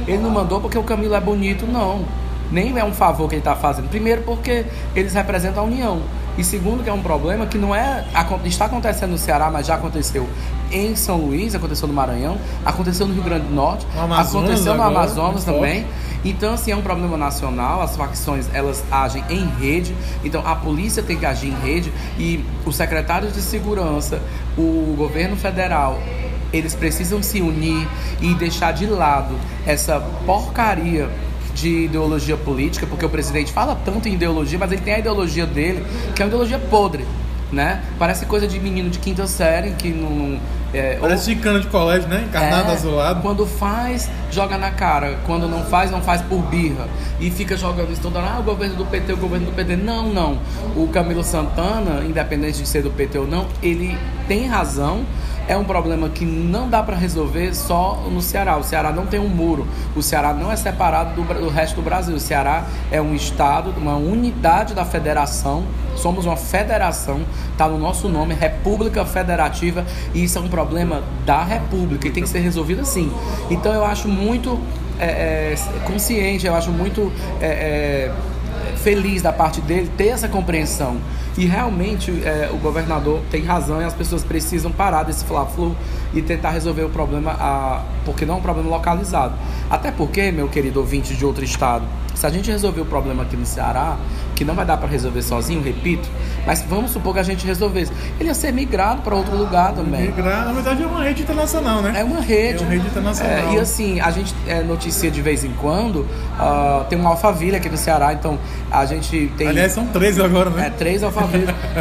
Ele 0.08 0.18
não 0.18 0.30
mandou 0.30 0.60
porque 0.60 0.78
o 0.78 0.84
Camilo 0.84 1.14
é 1.14 1.22
bonito, 1.22 1.66
não. 1.68 2.04
Nem 2.52 2.78
é 2.78 2.84
um 2.84 2.94
favor 2.94 3.30
que 3.30 3.36
ele 3.36 3.42
está 3.42 3.56
fazendo. 3.56 3.90
Primeiro, 3.90 4.24
porque 4.24 4.66
eles 4.96 5.14
representam 5.14 5.64
a 5.64 5.66
União. 5.68 6.02
E 6.38 6.44
segundo, 6.44 6.84
que 6.84 6.90
é 6.90 6.94
um 6.94 7.02
problema 7.02 7.46
que 7.46 7.58
não 7.58 7.76
é 7.76 8.06
está 8.46 8.66
acontecendo 8.66 9.12
no 9.12 9.18
Ceará, 9.18 9.50
mas 9.52 9.68
já 9.68 9.76
aconteceu 9.76 10.28
em 10.72 10.96
São 10.96 11.18
Luís, 11.18 11.54
aconteceu 11.54 11.88
no 11.88 11.94
Maranhão, 11.94 12.38
aconteceu 12.66 13.08
no 13.08 13.14
Rio 13.14 13.24
Grande 13.24 13.48
do 13.48 13.54
Norte, 13.54 13.86
aconteceu 14.18 14.76
no 14.76 14.84
Amazonas 14.84 15.44
também. 15.44 15.86
Então, 16.24 16.54
assim, 16.54 16.72
é 16.72 16.76
um 16.76 16.82
problema 16.82 17.18
nacional, 17.18 17.82
as 17.82 17.96
facções, 17.96 18.46
elas 18.54 18.84
agem 18.92 19.24
em 19.30 19.46
rede, 19.60 19.96
então 20.24 20.46
a 20.46 20.56
polícia 20.56 21.02
tem 21.02 21.18
que 21.18 21.26
agir 21.26 21.48
em 21.48 21.56
rede 21.66 21.94
e 22.18 22.44
os 22.66 22.76
secretários 22.76 23.34
de 23.34 23.42
segurança, 23.42 24.22
o 24.58 24.96
governo 24.98 25.38
federal, 25.38 25.98
eles 26.52 26.76
precisam 26.76 27.24
se 27.24 27.42
unir 27.42 27.88
e 28.22 28.34
deixar 28.34 28.74
de 28.74 28.86
lado 28.86 29.34
essa 29.66 30.00
porcaria 30.26 31.10
de 31.60 31.86
ideologia 31.86 32.38
política, 32.38 32.88
porque 32.88 33.06
o 33.06 33.10
presidente 33.10 33.52
fala 33.52 33.76
tanto 33.76 34.08
em 34.08 34.14
ideologia, 34.14 34.58
mas 34.58 34.72
ele 34.72 34.82
tem 34.82 34.94
a 34.94 35.00
ideologia 35.00 35.46
dele, 35.46 35.86
que 36.16 36.22
é 36.22 36.26
uma 36.26 36.30
ideologia 36.30 36.60
podre, 36.60 37.06
né? 37.52 37.84
Parece 37.98 38.26
coisa 38.26 38.48
de 38.48 38.60
menino 38.60 38.90
de 38.90 39.00
quinta 39.00 39.28
série 39.28 39.72
que 39.72 39.90
não. 39.90 40.40
É, 40.72 40.98
Parece 41.02 41.32
ou, 41.32 41.36
de 41.36 41.42
cano 41.42 41.60
de 41.60 41.68
colégio, 41.68 42.08
né? 42.08 42.26
Encarnado 42.28 42.70
é, 42.70 42.74
azulado. 42.74 43.22
Quando 43.22 43.46
faz, 43.46 44.08
joga 44.30 44.56
na 44.56 44.70
cara. 44.70 45.18
Quando 45.26 45.48
não 45.48 45.64
faz, 45.66 45.90
não 45.90 46.02
faz 46.02 46.22
por 46.22 46.42
birra. 46.44 46.88
E 47.20 47.32
fica 47.32 47.58
jogando 47.58 47.92
isso 47.92 48.02
toda 48.02 48.20
hora. 48.20 48.34
Ah, 48.36 48.40
o 48.40 48.44
governo 48.44 48.76
do 48.76 48.86
PT, 48.86 49.14
o 49.14 49.18
governo 49.18 49.48
do 49.48 49.52
PT. 49.52 49.76
Não, 49.76 50.14
não. 50.14 50.40
O 50.76 50.88
Camilo 50.90 51.24
Santana, 51.24 52.04
independente 52.06 52.60
de 52.60 52.68
ser 52.68 52.84
do 52.84 52.92
PT 52.92 53.18
ou 53.18 53.28
não, 53.28 53.48
ele 53.64 53.98
tem 54.28 54.46
razão 54.46 55.04
é 55.50 55.58
um 55.58 55.64
problema 55.64 56.08
que 56.10 56.24
não 56.24 56.70
dá 56.70 56.84
para 56.84 56.96
resolver 56.96 57.56
só 57.56 58.08
no 58.08 58.22
Ceará. 58.22 58.56
O 58.56 58.64
Ceará 58.64 58.92
não 58.92 59.08
tem 59.08 59.20
um 59.20 59.28
muro. 59.28 59.68
O 59.96 60.04
Ceará 60.04 60.32
não 60.32 60.52
é 60.52 60.56
separado 60.56 61.20
do, 61.20 61.34
do 61.34 61.50
resto 61.50 61.78
do 61.78 61.82
Brasil. 61.82 62.16
O 62.16 62.20
Ceará 62.20 62.68
é 62.92 63.02
um 63.02 63.16
estado, 63.16 63.74
uma 63.76 63.96
unidade 63.96 64.76
da 64.76 64.86
federação. 64.86 65.66
Somos 65.96 66.28
uma 66.28 66.38
federação, 66.38 67.22
está 67.52 67.68
no 67.68 67.80
nosso 67.80 68.08
nome, 68.08 68.36
República 68.36 69.04
Federativa, 69.04 69.84
e 70.14 70.24
isso 70.24 70.38
é 70.38 70.42
um 70.42 70.48
problema 70.48 71.04
da 71.26 71.44
República 71.44 72.08
e 72.08 72.12
tem 72.12 72.22
que 72.22 72.30
ser 72.30 72.40
resolvido 72.40 72.82
assim. 72.82 73.12
Então 73.50 73.74
eu 73.74 73.84
acho 73.84 74.08
muito 74.08 74.60
é, 75.00 75.06
é, 75.06 75.56
consciente, 75.84 76.46
eu 76.46 76.54
acho 76.54 76.72
muito 76.72 77.12
é, 77.42 77.48
é 77.48 78.12
feliz 78.78 79.22
da 79.22 79.34
parte 79.34 79.62
dele 79.62 79.90
ter 79.98 80.08
essa 80.08 80.28
compreensão 80.28 80.98
e 81.40 81.46
realmente 81.46 82.12
é, 82.26 82.50
o 82.52 82.58
governador 82.58 83.22
tem 83.32 83.42
razão 83.46 83.82
e 83.82 83.86
as 83.86 83.94
pessoas 83.94 84.24
precisam 84.24 84.70
parar 84.72 85.04
desse 85.04 85.24
fla-flu 85.24 85.74
e 86.14 86.22
tentar 86.22 86.50
resolver 86.50 86.84
o 86.84 86.90
problema, 86.90 87.32
a, 87.32 87.82
porque 88.04 88.26
não 88.26 88.36
é 88.36 88.38
um 88.38 88.42
problema 88.42 88.70
localizado. 88.70 89.34
Até 89.70 89.90
porque, 89.90 90.34
meu 90.34 90.50
querido 90.50 90.82
ouvinte 90.82 91.16
de 91.16 91.26
outro 91.26 91.46
estado, 91.46 91.86
se 92.14 92.26
a 92.26 92.30
gente 92.30 92.52
resolver 92.52 92.82
o 92.82 92.86
problema 92.86 93.24
aqui 93.24 93.38
no 93.38 93.46
Ceará, 93.46 93.96
que 94.36 94.44
não 94.44 94.54
vai 94.54 94.66
dar 94.66 94.76
para 94.76 94.90
resolver 94.90 95.22
sozinho, 95.22 95.62
repito, 95.62 96.10
mas 96.46 96.62
vamos 96.62 96.92
supor 96.92 97.14
que 97.14 97.20
a 97.20 97.24
gente 97.24 97.46
resolvesse, 97.46 97.94
ele 98.20 98.28
ia 98.28 98.34
ser 98.34 98.52
migrado 98.52 99.02
para 99.02 99.16
outro 99.16 99.38
lugar 99.38 99.72
também. 99.74 100.08
Migrar, 100.08 100.46
na 100.46 100.52
verdade, 100.52 100.84
é 100.84 100.86
uma 100.86 101.02
rede 101.02 101.22
internacional, 101.22 101.82
né? 101.82 101.94
É 101.96 102.04
uma 102.04 102.20
rede. 102.20 102.64
É 102.64 102.66
uma 102.66 102.72
rede 102.72 102.88
internacional. 102.88 103.38
É, 103.38 103.54
e 103.54 103.60
assim, 103.60 104.02
a 104.02 104.12
gente 104.12 104.36
é, 104.48 104.62
noticia 104.62 105.10
de 105.10 105.22
vez 105.22 105.46
em 105.46 105.52
quando, 105.54 106.00
uh, 106.02 106.84
tem 106.90 107.00
uma 107.00 107.12
Alphaville 107.12 107.56
aqui 107.56 107.70
no 107.70 107.78
Ceará, 107.78 108.12
então 108.12 108.38
a 108.70 108.86
gente 108.86 109.32
tem. 109.38 109.48
Aliás, 109.48 109.72
são 109.72 109.88
três 109.88 110.20
agora, 110.20 110.50
né? 110.50 110.68
É, 110.68 110.70
três 110.70 111.04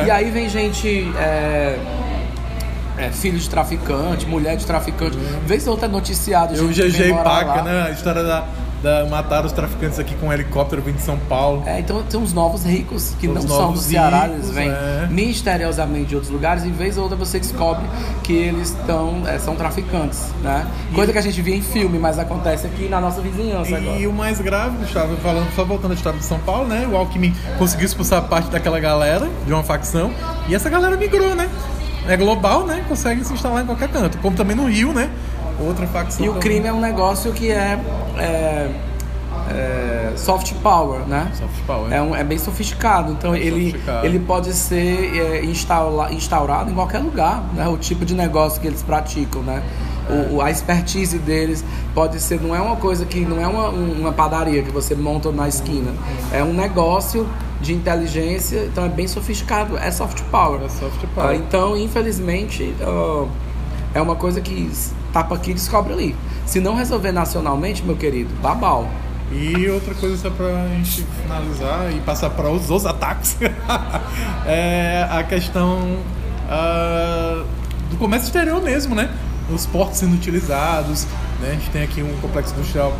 E 0.07 0.11
aí 0.11 0.31
vem 0.31 0.49
gente. 0.49 1.11
É, 1.17 1.78
é, 2.99 3.11
filho 3.11 3.38
de 3.38 3.49
traficante, 3.49 4.26
mulher 4.26 4.57
de 4.57 4.67
traficante. 4.67 5.17
Vez 5.47 5.67
ou 5.67 5.73
outra 5.73 5.87
é 5.87 5.90
noticiado. 5.90 6.55
Eu, 6.55 6.64
o 6.64 6.69
GG 6.69 7.14
Paca, 7.23 7.62
né? 7.62 7.83
A 7.85 7.90
história 7.90 8.25
da, 8.25 8.45
da, 8.82 9.06
mataram 9.06 9.47
os 9.47 9.52
traficantes 9.52 9.99
aqui 9.99 10.14
com 10.14 10.26
um 10.28 10.32
helicóptero 10.32 10.82
vindo 10.82 10.97
de 10.97 11.02
São 11.02 11.18
Paulo. 11.18 11.62
É, 11.66 11.80
então 11.80 12.02
tem 12.02 12.18
uns 12.18 12.32
novos 12.32 12.64
ricos 12.64 13.14
que 13.18 13.26
não 13.26 13.42
são 13.42 13.73
do 13.73 13.78
Ceará, 13.78 14.23
ricos, 14.23 14.35
eles 14.37 14.50
vêm 14.50 14.70
é. 14.70 15.08
misteriosamente 15.11 16.06
de 16.06 16.14
outros 16.14 16.32
lugares 16.32 16.64
e 16.64 16.70
vez 16.70 16.97
ou 16.97 17.04
outra 17.04 17.16
você 17.16 17.38
descobre 17.38 17.85
que 18.23 18.32
eles 18.32 18.70
estão, 18.70 19.23
é, 19.26 19.38
são 19.38 19.56
traficantes, 19.56 20.26
né? 20.42 20.66
Coisa 20.94 21.12
que 21.12 21.18
a 21.18 21.23
gente 21.23 21.40
via 21.42 21.56
em 21.56 21.62
filme, 21.62 21.99
mas 21.99 22.18
acontece 22.18 22.66
aqui 22.66 22.88
na 22.88 23.00
nossa 23.00 23.20
vizinhança 23.20 23.70
e 23.70 23.75
agora. 23.75 23.99
E 23.99 24.06
o 24.06 24.12
mais 24.12 24.40
grave, 24.40 24.76
Gustavo, 24.78 25.16
falando, 25.16 25.52
só 25.54 25.64
voltando 25.64 25.92
à 25.92 25.94
história 25.94 26.18
de 26.18 26.25
São 26.25 26.38
Paulo, 26.40 26.68
né? 26.68 26.87
O 26.90 26.97
Alckmin 26.97 27.35
conseguiu 27.58 27.87
expulsar 27.87 28.23
parte 28.25 28.50
daquela 28.50 28.80
galera, 28.80 29.28
de 29.47 29.52
uma 29.52 29.62
facção, 29.62 30.12
e 30.49 30.54
essa 30.54 30.70
galera 30.70 30.97
migrou, 30.97 31.35
né? 31.35 31.49
É 32.06 32.16
global, 32.16 32.66
né? 32.66 32.85
Consegue 32.88 33.23
se 33.23 33.35
instalar 33.35 33.62
em 33.62 33.66
qualquer 33.66 33.88
canto. 33.88 34.16
Como 34.18 34.35
também 34.35 34.56
no 34.56 34.66
Rio, 34.66 34.94
né? 34.94 35.11
Outra 35.61 35.87
facção. 35.87 36.25
E 36.25 36.29
o 36.29 36.35
crime 36.35 36.67
é 36.67 36.73
um 36.73 36.81
negócio 36.81 37.33
que 37.33 37.50
é, 37.50 37.79
é, 38.19 38.71
é 39.50 40.12
soft 40.17 40.55
power, 40.62 41.00
né? 41.00 41.31
Soft 41.35 41.61
power. 41.67 41.93
É, 41.93 42.00
um, 42.00 42.15
é 42.15 42.25
bem 42.25 42.38
sofisticado. 42.38 43.12
Então 43.12 43.35
é 43.35 43.41
ele, 43.41 43.67
sofisticado. 43.67 44.07
ele 44.07 44.19
pode 44.21 44.53
ser 44.53 45.17
é, 45.17 45.45
instaura, 45.45 46.12
instaurado 46.12 46.71
em 46.71 46.75
qualquer 46.75 46.99
lugar, 46.99 47.43
né? 47.55 47.67
O 47.69 47.77
tipo 47.77 48.05
de 48.05 48.15
negócio 48.15 48.61
que 48.61 48.67
eles 48.67 48.83
praticam, 48.83 49.43
né? 49.43 49.62
O, 50.31 50.41
a 50.41 50.50
expertise 50.50 51.19
deles 51.19 51.62
pode 51.95 52.19
ser, 52.19 52.41
não 52.41 52.57
é 52.57 52.61
uma 52.61 52.77
coisa 52.77 53.05
que 53.05 53.21
não 53.21 53.38
é 53.43 53.47
uma, 53.47 53.69
uma 53.69 54.11
padaria 54.11 54.62
que 54.62 54.71
você 54.71 54.95
monta 54.95 55.31
na 55.31 55.47
esquina, 55.47 55.93
é 56.33 56.43
um 56.43 56.55
negócio 56.55 57.29
de 57.61 57.75
inteligência, 57.75 58.65
então 58.65 58.85
é 58.85 58.88
bem 58.88 59.07
sofisticado, 59.07 59.77
é 59.77 59.91
soft 59.91 60.23
power. 60.31 60.62
É 60.62 60.69
soft 60.69 61.05
power. 61.15 61.31
Uh, 61.31 61.35
então, 61.35 61.77
infelizmente, 61.77 62.75
uh, 62.81 63.29
é 63.93 64.00
uma 64.00 64.17
coisa 64.17 64.41
que 64.41 64.71
tapa 65.12 65.35
aqui 65.35 65.50
e 65.50 65.55
descobre 65.55 65.93
ali. 65.93 66.17
Se 66.47 66.61
não 66.61 66.75
resolver 66.75 67.12
nacionalmente, 67.12 67.83
meu 67.83 67.97
querido, 67.97 68.33
babau. 68.41 68.88
E 69.31 69.69
outra 69.69 69.95
coisa 69.95 70.17
só 70.17 70.31
pra 70.31 70.67
gente 70.69 71.05
finalizar 71.23 71.93
e 71.93 72.00
passar 72.00 72.31
para 72.31 72.49
os 72.49 72.71
outros 72.71 72.87
ataques 72.87 73.37
é 74.47 75.07
a 75.11 75.23
questão 75.23 75.99
uh, 76.49 77.45
do 77.91 77.97
comércio 77.99 78.29
exterior 78.29 78.62
mesmo, 78.62 78.95
né? 78.95 79.11
Os 79.53 79.67
portos 79.67 79.99
sendo 79.99 80.15
utilizados, 80.15 81.07
né? 81.41 81.50
A 81.50 81.53
gente 81.53 81.71
tem 81.71 81.83
aqui 81.83 82.03
um 82.03 82.17
complexo 82.21 82.55
industrial 82.55 82.95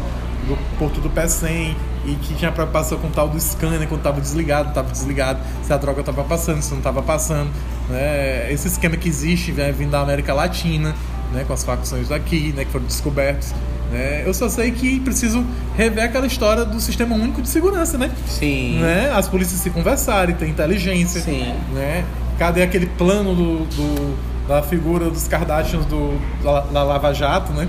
do 0.47 0.57
Porto 0.79 1.01
do 1.01 1.09
Pé 1.09 1.27
100 1.27 1.77
e 2.05 2.15
que 2.17 2.35
tinha 2.35 2.53
preocupação 2.53 2.99
com 2.99 3.09
o 3.09 3.11
tal 3.11 3.29
do 3.29 3.39
scanner, 3.41 3.87
quando 3.89 4.01
estava 4.01 4.21
desligado, 4.21 4.69
estava 4.69 4.91
desligado, 4.91 5.41
se 5.63 5.73
a 5.73 5.77
droga 5.77 6.01
estava 6.01 6.25
passando, 6.25 6.63
se 6.63 6.71
não 6.71 6.79
estava 6.79 7.03
passando. 7.03 7.51
Né? 7.89 8.53
Esse 8.53 8.69
esquema 8.69 8.97
que 8.97 9.09
existe 9.09 9.53
né, 9.53 9.73
vindo 9.73 9.91
da 9.91 10.01
América 10.01 10.33
Latina, 10.33 10.95
né, 11.33 11.45
com 11.47 11.53
as 11.53 11.65
facções 11.65 12.09
daqui, 12.09 12.53
né, 12.57 12.65
que 12.65 12.71
foram 12.71 12.87
descobertos. 12.87 13.53
Né? 13.91 14.23
Eu 14.27 14.35
só 14.35 14.49
sei 14.49 14.71
que 14.71 15.01
preciso 15.01 15.45
rever 15.77 16.05
aquela 16.05 16.27
história 16.27 16.65
do 16.65 16.79
sistema 16.81 17.15
único 17.15 17.41
de 17.41 17.49
segurança, 17.49 17.97
né? 17.97 18.11
Sim. 18.27 18.81
Né? 18.81 19.11
As 19.15 19.29
polícias 19.29 19.61
se 19.61 19.71
conversarem, 19.71 20.35
ter 20.35 20.47
inteligência. 20.47 21.21
Sim. 21.21 21.55
Né? 21.73 22.05
Cadê 22.39 22.63
aquele 22.63 22.87
plano 22.87 23.35
do, 23.35 23.65
do 23.65 24.19
da 24.49 24.63
figura 24.63 25.11
dos 25.11 25.29
Kardashians 25.29 25.85
do, 25.85 26.19
da, 26.43 26.61
da 26.61 26.83
Lava 26.83 27.13
Jato, 27.13 27.53
né? 27.53 27.69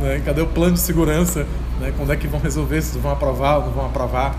né? 0.00 0.20
Cadê 0.24 0.40
o 0.40 0.46
plano 0.46 0.74
de 0.74 0.80
segurança? 0.80 1.46
Né? 1.80 1.92
Quando 1.96 2.12
é 2.12 2.16
que 2.16 2.26
vão 2.26 2.40
resolver? 2.40 2.82
Se 2.82 2.98
vão 2.98 3.12
aprovar 3.12 3.58
ou 3.58 3.66
não 3.66 3.70
vão 3.70 3.86
aprovar? 3.86 4.34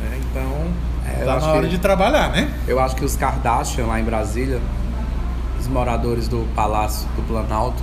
Né? 0.00 0.20
Então, 0.30 0.68
é, 1.04 1.24
tá 1.24 1.40
na 1.40 1.52
hora 1.52 1.62
que, 1.62 1.70
de 1.70 1.78
trabalhar, 1.78 2.30
né? 2.30 2.48
Eu 2.66 2.78
acho 2.78 2.94
que 2.94 3.04
os 3.04 3.16
Kardashian 3.16 3.86
lá 3.86 3.98
em 3.98 4.04
Brasília, 4.04 4.60
os 5.58 5.66
moradores 5.66 6.28
do 6.28 6.46
Palácio 6.54 7.08
do 7.16 7.22
Planalto, 7.22 7.82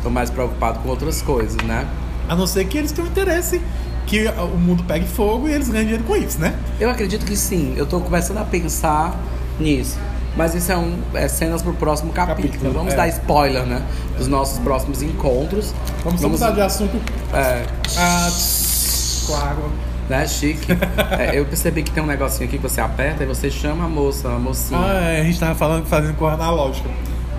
estão 0.00 0.10
mais 0.10 0.30
preocupados 0.30 0.82
com 0.82 0.88
outras 0.88 1.22
coisas, 1.22 1.56
né? 1.62 1.86
A 2.28 2.34
não 2.34 2.46
ser 2.46 2.64
que 2.64 2.78
eles 2.78 2.90
tenham 2.90 3.08
interesse 3.08 3.60
que 4.06 4.26
o 4.28 4.58
mundo 4.58 4.82
pegue 4.84 5.06
fogo 5.06 5.48
e 5.48 5.52
eles 5.52 5.68
ganhem 5.68 5.84
dinheiro 5.84 6.04
com 6.04 6.16
isso, 6.16 6.40
né? 6.40 6.54
Eu 6.80 6.90
acredito 6.90 7.24
que 7.24 7.36
sim. 7.36 7.74
Eu 7.76 7.86
tô 7.86 8.00
começando 8.00 8.38
a 8.38 8.44
pensar 8.44 9.16
nisso. 9.58 9.98
Mas 10.36 10.54
isso 10.54 10.70
é, 10.70 10.76
um, 10.76 10.98
é 11.14 11.28
cenas 11.28 11.60
pro 11.60 11.72
próximo 11.74 12.12
capítulo. 12.12 12.48
Capítulo, 12.48 12.72
Vamos 12.72 12.92
é. 12.92 12.96
dar 12.96 13.08
spoiler, 13.08 13.64
né? 13.64 13.82
Dos 14.16 14.28
nossos 14.28 14.58
próximos 14.60 15.02
encontros. 15.02 15.74
Vamos, 16.04 16.20
mudar 16.22 16.52
de 16.52 16.60
assunto 16.60 16.96
É, 17.32 17.64
ah, 17.98 18.28
com 19.26 19.34
a 19.34 19.50
água. 19.50 19.70
né, 20.08 20.26
chique. 20.26 20.66
É, 21.18 21.38
eu 21.38 21.44
percebi 21.44 21.82
que 21.82 21.90
tem 21.90 22.02
um 22.02 22.06
negocinho 22.06 22.48
aqui 22.48 22.58
que 22.58 22.62
você 22.62 22.80
aperta 22.80 23.22
e 23.24 23.26
você 23.26 23.50
chama 23.50 23.84
a 23.84 23.88
moça, 23.88 24.28
a 24.28 24.38
mocinha. 24.38 24.80
Ah, 24.80 25.02
é, 25.02 25.20
a 25.20 25.24
gente 25.24 25.38
tava 25.38 25.54
falando, 25.54 25.84
fazendo 25.86 26.14
com 26.16 26.26
a 26.26 26.32
analógica. 26.34 26.88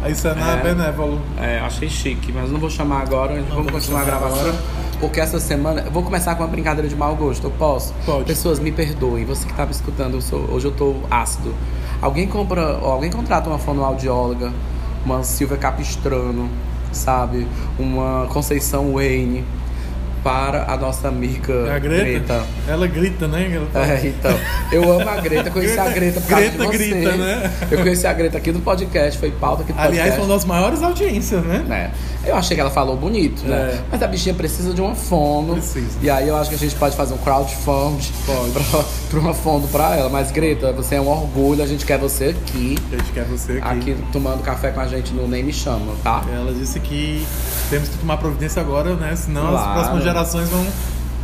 Aí 0.03 0.11
isso 0.13 0.27
é 0.27 0.33
na 0.33 0.57
É. 0.57 0.63
Benévolo. 0.63 1.21
É, 1.39 1.59
achei 1.59 1.87
chique, 1.89 2.31
mas 2.31 2.49
não 2.49 2.59
vou 2.59 2.69
chamar 2.69 3.01
agora, 3.01 3.33
vamos 3.35 3.49
vamos 3.53 3.71
continuar 3.71 4.01
a 4.01 4.05
gravação. 4.05 4.39
agora. 4.39 4.55
Porque 4.99 5.19
essa 5.19 5.39
semana. 5.39 5.81
Eu 5.81 5.91
vou 5.91 6.03
começar 6.03 6.35
com 6.35 6.43
uma 6.43 6.49
brincadeira 6.49 6.87
de 6.87 6.95
mau 6.95 7.15
gosto, 7.15 7.45
eu 7.45 7.51
posso? 7.51 7.93
Pode. 8.05 8.25
Pessoas, 8.25 8.59
me 8.59 8.71
perdoem, 8.71 9.25
você 9.25 9.47
que 9.47 9.53
tá 9.53 9.65
me 9.65 9.71
escutando, 9.71 10.15
eu 10.15 10.21
sou- 10.21 10.45
hoje 10.51 10.65
eu 10.65 10.71
tô 10.71 10.95
ácido. 11.09 11.53
Alguém 12.01 12.27
compra. 12.27 12.79
ó, 12.81 12.93
alguém 12.93 13.11
contrata 13.11 13.49
uma 13.49 13.59
fonoaudióloga, 13.59 14.51
uma 15.05 15.23
Silvia 15.23 15.57
Capistrano, 15.57 16.49
sabe? 16.91 17.47
Uma 17.79 18.27
Conceição 18.31 18.93
Wayne 18.93 19.43
para 20.23 20.71
a 20.71 20.77
nossa 20.77 21.07
amiga 21.07 21.53
É 21.67 21.75
A 21.75 21.79
Greta, 21.79 22.43
Ela 22.67 22.87
grita, 22.87 23.27
né? 23.27 23.51
Ela 23.53 23.65
fala- 23.73 23.85
é, 23.87 24.07
então, 24.07 24.39
eu 24.71 24.91
amo 24.91 25.09
a 25.09 25.15
Greta, 25.17 25.49
conheci 25.49 25.79
a 25.79 25.89
Greta 25.89 26.21
por 26.21 26.29
causa 26.29 26.45
Greta 26.49 26.57
de 26.71 26.77
você. 26.77 26.89
grita, 26.89 27.17
né? 27.17 27.51
Eu 27.71 27.77
conheci 27.79 28.07
a 28.07 28.13
Greta 28.13 28.37
aqui 28.37 28.51
no 28.51 28.59
podcast, 28.61 29.19
foi 29.19 29.31
pauta 29.31 29.63
aqui 29.63 29.73
do 29.73 29.79
Aliás, 29.79 29.97
podcast. 29.97 30.15
foi 30.19 30.25
uma 30.27 30.35
das 30.35 30.45
maiores 30.45 30.83
audiências, 30.83 31.43
né? 31.43 31.63
né? 31.67 31.91
Eu 32.25 32.35
achei 32.35 32.53
que 32.55 32.61
ela 32.61 32.69
falou 32.69 32.95
bonito, 32.95 33.43
né? 33.47 33.55
É. 33.73 33.79
Mas 33.91 34.03
a 34.03 34.07
bichinha 34.07 34.35
precisa 34.35 34.73
de 34.75 34.81
uma 34.81 34.93
fono. 34.93 35.53
Precisa. 35.53 35.97
E 36.03 36.09
aí 36.09 36.27
eu 36.27 36.37
acho 36.37 36.49
que 36.49 36.55
a 36.55 36.59
gente 36.59 36.75
pode 36.75 36.95
fazer 36.95 37.15
um 37.15 37.17
crowdfund 37.17 38.11
pra 39.09 39.19
uma 39.19 39.33
fono 39.33 39.67
pra 39.69 39.95
ela. 39.95 40.07
Mas, 40.09 40.29
Greta, 40.31 40.71
você 40.71 40.95
é 40.95 41.01
um 41.01 41.07
orgulho, 41.09 41.63
a 41.63 41.67
gente 41.67 41.83
quer 41.83 41.97
você 41.97 42.25
aqui, 42.25 42.77
A 42.91 42.95
gente 42.97 43.11
quer 43.11 43.23
você 43.25 43.53
aqui. 43.53 43.91
aqui 43.91 43.97
tomando 44.11 44.43
café 44.43 44.69
com 44.69 44.81
a 44.81 44.87
gente 44.87 45.11
no 45.13 45.27
Nem 45.27 45.43
Me 45.43 45.51
Chama, 45.51 45.93
tá? 46.03 46.21
Ela 46.31 46.53
disse 46.53 46.79
que 46.79 47.25
temos 47.71 47.89
que 47.89 47.97
tomar 47.97 48.17
providência 48.17 48.61
agora, 48.61 48.93
né? 48.95 49.15
Senão 49.15 49.45
as 49.47 49.49
Claro. 49.63 49.73
próximas 49.73 50.03
gerações 50.13 50.49
vão, 50.49 50.65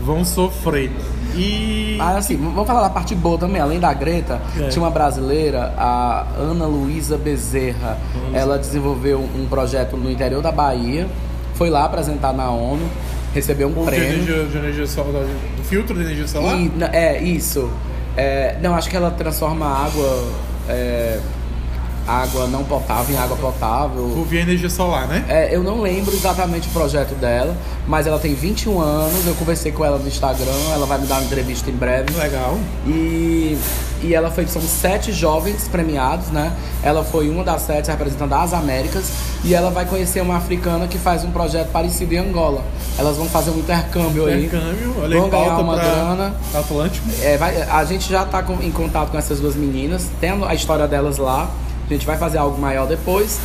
vão 0.03 0.25
sofrer. 0.25 0.91
E. 1.35 1.95
Mas 1.97 2.17
assim, 2.17 2.37
vamos 2.37 2.65
falar 2.65 2.81
da 2.81 2.89
parte 2.89 3.13
boa 3.13 3.37
também. 3.37 3.61
Além 3.61 3.79
da 3.79 3.93
Greta, 3.93 4.41
É. 4.59 4.69
tinha 4.69 4.81
uma 4.81 4.89
brasileira, 4.89 5.73
a 5.77 6.25
Ana 6.37 6.65
Luísa 6.65 7.17
Bezerra. 7.17 7.97
Ela 8.33 8.57
desenvolveu 8.57 9.19
um 9.19 9.45
projeto 9.47 9.95
no 9.97 10.09
interior 10.09 10.41
da 10.41 10.51
Bahia, 10.51 11.07
foi 11.53 11.69
lá 11.69 11.85
apresentar 11.85 12.33
na 12.33 12.49
ONU, 12.49 12.85
recebeu 13.33 13.67
um 13.67 13.71
o 13.81 13.85
de 13.85 13.91
prêmio. 13.91 14.07
energia, 14.13 14.43
de 14.45 14.57
energia 14.57 14.87
solar, 14.87 15.23
do 15.57 15.63
filtro 15.63 15.95
de 15.95 16.01
energia 16.01 16.27
solar? 16.27 16.55
E- 16.57 16.71
é, 16.93 17.21
isso. 17.21 17.69
É, 18.15 18.57
não, 18.63 18.73
acho 18.73 18.89
que 18.89 18.95
ela 18.95 19.11
transforma 19.11 19.65
água, 19.67 20.23
é, 20.67 21.19
água 22.07 22.47
não 22.47 22.63
potável 22.63 23.13
em 23.15 23.19
água 23.19 23.35
potável. 23.37 24.11
Por 24.15 24.25
via 24.25 24.41
energia 24.41 24.69
solar, 24.69 25.07
né? 25.07 25.25
É, 25.27 25.53
eu 25.55 25.61
não 25.61 25.81
lembro 25.81 26.13
exatamente 26.13 26.67
o 26.69 26.71
projeto 26.71 27.13
dela, 27.15 27.55
mas 27.87 28.07
ela 28.07 28.17
tem 28.19 28.33
21 28.33 28.79
anos. 28.79 29.25
Eu 29.27 29.33
conversei 29.35 29.71
com 29.71 29.83
ela 29.83 29.97
no 29.99 30.07
Instagram, 30.07 30.51
ela 30.73 30.85
vai 30.85 30.97
me 30.99 31.05
dar 31.07 31.15
uma 31.15 31.23
entrevista 31.25 31.69
em 31.69 31.73
breve. 31.73 32.13
Legal. 32.17 32.57
E, 32.85 33.57
e 34.01 34.13
ela 34.13 34.31
foi, 34.31 34.47
são 34.47 34.61
sete 34.61 35.11
jovens 35.11 35.67
premiados, 35.67 36.27
né? 36.27 36.53
Ela 36.81 37.03
foi 37.03 37.29
uma 37.29 37.43
das 37.43 37.63
sete 37.63 37.89
representando 37.89 38.33
as 38.33 38.53
Américas 38.53 39.05
e 39.43 39.53
ela 39.53 39.69
vai 39.69 39.85
conhecer 39.85 40.21
uma 40.21 40.37
africana 40.37 40.87
que 40.87 40.97
faz 40.97 41.23
um 41.23 41.31
projeto 41.31 41.69
parecido 41.71 42.13
em 42.13 42.17
Angola. 42.17 42.63
Elas 42.97 43.17
vão 43.17 43.27
fazer 43.27 43.51
um 43.51 43.59
intercâmbio 43.59 44.25
aí. 44.25 44.45
Intercâmbio, 44.45 44.95
olha 45.01 45.15
Vão 45.17 45.25
aí, 45.25 45.31
ganhar 45.31 45.57
uma 45.59 45.75
grana. 45.75 46.35
Atlântico. 46.53 47.05
É, 47.21 47.37
vai- 47.37 47.61
a 47.63 47.83
gente 47.85 48.09
já 48.09 48.23
tá 48.25 48.41
com- 48.41 48.61
em 48.61 48.71
contato 48.71 49.09
com 49.11 49.17
essas 49.17 49.39
duas 49.39 49.55
meninas, 49.55 50.07
tem 50.21 50.31
a 50.47 50.53
história 50.55 50.87
delas 50.87 51.17
lá. 51.17 51.49
A 51.89 51.93
gente 51.93 52.05
vai 52.05 52.17
fazer 52.17 52.37
algo 52.37 52.59
maior 52.59 52.87
depois. 52.87 53.39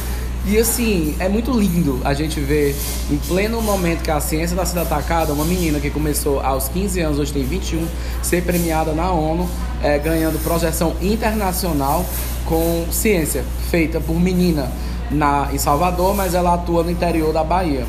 E 0.45 0.59
assim, 0.59 1.15
é 1.21 1.29
muito 1.29 1.53
lindo 1.53 2.01
a 2.05 2.13
gente 2.15 2.41
ver, 2.41 2.75
em 3.09 3.17
pleno 3.17 3.63
momento 3.63 4.03
que 4.03 4.11
a 4.11 4.19
ciência 4.21 4.55
está 4.55 4.67
sendo 4.67 4.81
atacada, 4.81 5.33
uma 5.33 5.45
menina 5.45 5.79
que 5.79 5.89
começou 5.89 6.41
aos 6.41 6.67
15 6.67 7.01
anos, 7.01 7.19
hoje 7.21 7.33
tem 7.33 7.45
21, 7.45 7.87
ser 8.21 8.43
premiada 8.43 8.91
na 8.93 9.13
ONU, 9.13 9.49
é, 9.81 9.97
ganhando 10.01 10.43
projeção 10.43 10.97
internacional 11.01 12.05
com 12.45 12.87
ciência, 12.91 13.45
feita 13.71 14.01
por 14.01 14.19
menina 14.19 14.69
na, 15.13 15.49
em 15.53 15.59
Salvador, 15.59 16.13
mas 16.17 16.35
ela 16.35 16.55
atua 16.55 16.83
no 16.83 16.91
interior 16.91 17.33
da 17.33 17.45
Bahia. 17.45 17.87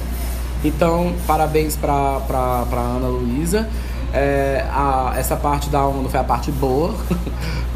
Então, 0.63 1.11
parabéns 1.25 1.75
para 1.75 2.21
Ana 2.71 3.07
Luísa. 3.07 3.67
É, 4.13 4.63
a- 4.69 5.13
essa 5.17 5.35
parte 5.35 5.71
da 5.71 5.83
ONU 5.87 6.07
foi 6.07 6.19
a 6.19 6.23
parte 6.23 6.51
boa. 6.51 6.93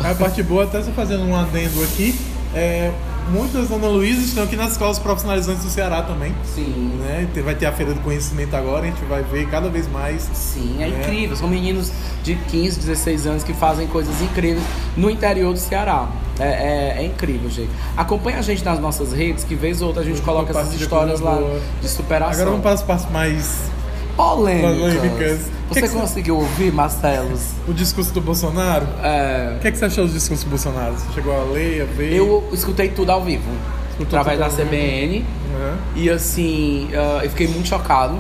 A 0.03 0.13
parte 0.13 0.43
boa, 0.43 0.65
até 0.65 0.83
só 0.83 0.91
fazendo 0.91 1.23
um 1.23 1.35
adendo 1.35 1.81
aqui, 1.83 2.15
é, 2.55 2.91
muitas 3.29 3.69
Ana 3.71 3.87
Luísa 3.87 4.21
estão 4.21 4.43
aqui 4.43 4.55
nas 4.55 4.71
escolas 4.73 4.97
profissionalizantes 4.99 5.63
do 5.63 5.69
Ceará 5.69 6.01
também. 6.01 6.33
Sim. 6.43 6.97
Né? 6.99 7.27
Vai 7.43 7.55
ter 7.55 7.65
a 7.65 7.71
Feira 7.71 7.93
do 7.93 7.99
Conhecimento 8.01 8.55
agora, 8.55 8.83
a 8.83 8.85
gente 8.85 9.03
vai 9.05 9.21
ver 9.23 9.47
cada 9.49 9.69
vez 9.69 9.87
mais. 9.87 10.21
Sim, 10.33 10.77
é, 10.79 10.83
É. 10.85 10.87
incrível. 10.89 11.35
São 11.35 11.47
meninos 11.47 11.91
de 12.23 12.35
15, 12.35 12.79
16 12.79 13.25
anos 13.27 13.43
que 13.43 13.53
fazem 13.53 13.87
coisas 13.87 14.21
incríveis 14.21 14.63
no 14.95 15.09
interior 15.09 15.53
do 15.53 15.59
Ceará. 15.59 16.07
É, 16.39 16.43
é- 16.47 16.95
é 17.01 17.05
incrível, 17.05 17.49
gente. 17.49 17.71
Acompanha 17.95 18.37
a 18.37 18.41
gente 18.43 18.63
nas 18.63 18.79
nossas 18.79 19.11
redes, 19.11 19.43
que 19.43 19.55
vez 19.55 19.81
ou 19.81 19.87
outra 19.87 20.03
a 20.03 20.05
gente 20.05 20.19
Eu 20.19 20.23
coloca 20.23 20.51
essas 20.57 20.73
histórias 20.79 21.19
lá 21.19 21.35
boa. 21.35 21.59
de 21.81 21.89
superação. 21.89 22.33
Agora 22.33 22.49
vamos 22.51 22.61
para 22.63 22.73
as 22.73 22.83
partes 22.83 23.09
mais. 23.11 23.71
Polêmicas. 24.17 24.77
Polêmicas. 24.77 25.39
Você 25.69 25.81
Que 25.81 25.87
que 25.89 25.93
conseguiu 25.93 26.37
ouvir, 26.37 26.73
Marcelos? 26.73 27.51
O 27.67 27.73
discurso 27.73 28.11
do 28.13 28.19
Bolsonaro. 28.19 28.87
É, 29.03 29.53
O 29.57 29.59
que, 29.59 29.67
é 29.67 29.71
que 29.71 29.77
você 29.77 29.85
achou 29.85 30.07
do 30.07 30.11
discurso 30.11 30.43
do 30.45 30.49
Bolsonaro? 30.49 30.93
Você 30.93 31.13
chegou 31.13 31.39
a 31.39 31.43
ler, 31.43 31.83
a 31.83 31.85
ver? 31.85 32.13
eu 32.13 32.49
escutei 32.51 32.89
tudo 32.89 33.11
ao 33.11 33.23
vivo. 33.23 33.49
Escutou 33.91 34.19
através 34.19 34.39
da? 34.39 34.63
CBN. 34.63 35.19
Uhum. 35.19 35.77
E 35.95 36.09
assim, 36.09 36.89
ah, 36.93 37.21
eu 37.23 37.29
fiquei 37.29 37.47
muito 37.47 37.67
chocado, 37.67 38.19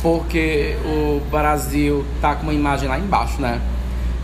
porque 0.00 0.76
o 0.84 1.20
Brasil 1.30 2.04
tá 2.20 2.36
com 2.36 2.44
uma 2.44 2.54
imagem 2.54 2.88
lá 2.88 2.98
embaixo, 2.98 3.40
né? 3.40 3.60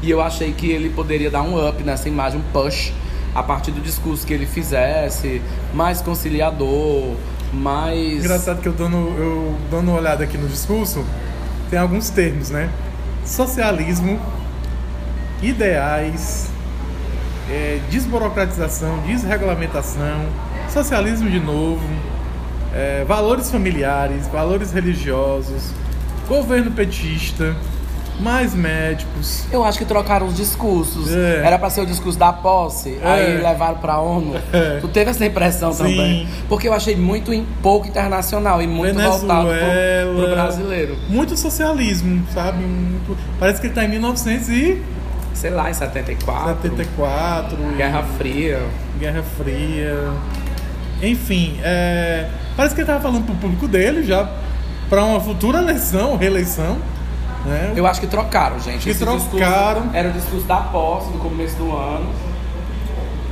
E 0.02 0.10
eu 0.10 0.20
achei 0.20 0.52
que 0.52 0.70
ele 0.70 0.90
poderia 0.90 1.30
dar 1.30 1.42
um 1.42 1.68
up 1.68 1.82
nessa 1.82 2.08
imagem, 2.08 2.40
um 2.40 2.52
push, 2.52 2.92
a 3.34 3.42
partir 3.42 3.70
do 3.70 3.80
discurso 3.80 4.26
que 4.26 4.32
ele 4.32 4.46
fizesse, 4.46 5.40
mais 5.72 6.00
conciliador, 6.00 7.14
mais. 7.52 8.24
Engraçado 8.24 8.60
que 8.60 8.68
eu 8.68 8.72
dando, 8.72 8.96
eu 8.96 9.56
dando 9.70 9.88
uma 9.88 9.98
olhada 9.98 10.24
aqui 10.24 10.38
no 10.38 10.48
discurso, 10.48 11.04
tem 11.70 11.78
alguns 11.78 12.10
termos, 12.10 12.50
né? 12.50 12.70
Socialismo, 13.24 14.18
ideais, 15.42 16.50
é, 17.50 17.80
desburocratização, 17.90 18.98
desregulamentação, 19.06 20.26
socialismo 20.70 21.30
de 21.30 21.40
novo, 21.40 21.82
é, 22.74 23.04
valores 23.06 23.50
familiares, 23.50 24.26
valores 24.28 24.72
religiosos, 24.72 25.70
governo 26.28 26.70
petista, 26.70 27.54
mais 28.22 28.54
médicos. 28.54 29.44
Eu 29.50 29.64
acho 29.64 29.78
que 29.78 29.84
trocaram 29.84 30.26
os 30.26 30.34
discursos. 30.36 31.12
É. 31.14 31.42
Era 31.44 31.58
pra 31.58 31.68
ser 31.68 31.80
o 31.82 31.86
discurso 31.86 32.18
da 32.18 32.32
posse, 32.32 32.98
É. 33.02 33.06
aí 33.10 33.42
levaram 33.42 33.78
pra 33.78 33.98
ONU. 33.98 34.34
É. 34.52 34.78
Tu 34.80 34.88
teve 34.88 35.10
essa 35.10 35.24
impressão 35.26 35.72
Sim. 35.72 35.78
também? 35.78 36.28
Porque 36.48 36.68
eu 36.68 36.72
achei 36.72 36.94
muito 36.96 37.32
em 37.32 37.44
pouco 37.62 37.86
internacional 37.88 38.60
e 38.62 38.66
muito 38.66 38.94
voltado 38.98 39.48
pro, 39.48 39.54
Venezuela. 39.58 40.14
pro 40.14 40.30
brasileiro. 40.30 40.96
Muito 41.08 41.36
socialismo, 41.36 42.22
sabe? 42.32 42.62
Muito- 42.64 43.16
Parece 43.38 43.60
que 43.60 43.66
ele 43.66 43.74
tá 43.74 43.84
em 43.84 43.88
1974, 43.88 44.92
Sei 45.34 45.50
lá, 45.50 45.70
em 45.70 45.74
74. 45.74 47.56
Guerra 47.76 48.02
Fria. 48.18 48.60
Guerra 48.98 49.22
Fria. 49.36 50.10
Enfim, 51.02 51.58
é, 51.64 52.28
parece 52.56 52.74
que 52.74 52.80
ele 52.82 52.86
tava 52.86 53.00
falando 53.00 53.24
pro 53.24 53.34
público 53.34 53.66
dele 53.66 54.04
já 54.04 54.28
para 54.88 55.04
uma 55.04 55.18
futura 55.20 55.58
eleição, 55.58 56.16
reeleição. 56.16 56.76
Né? 57.44 57.72
Eu 57.76 57.86
acho 57.86 58.00
que 58.00 58.06
trocaram, 58.06 58.58
gente. 58.60 58.84
Que 58.88 58.94
trocaram. 58.94 59.82
discurso 59.82 59.96
Era 59.96 60.08
o 60.08 60.12
discurso 60.12 60.46
da 60.46 60.56
posse 60.58 61.10
no 61.10 61.18
começo 61.18 61.56
do 61.56 61.74
ano. 61.76 62.06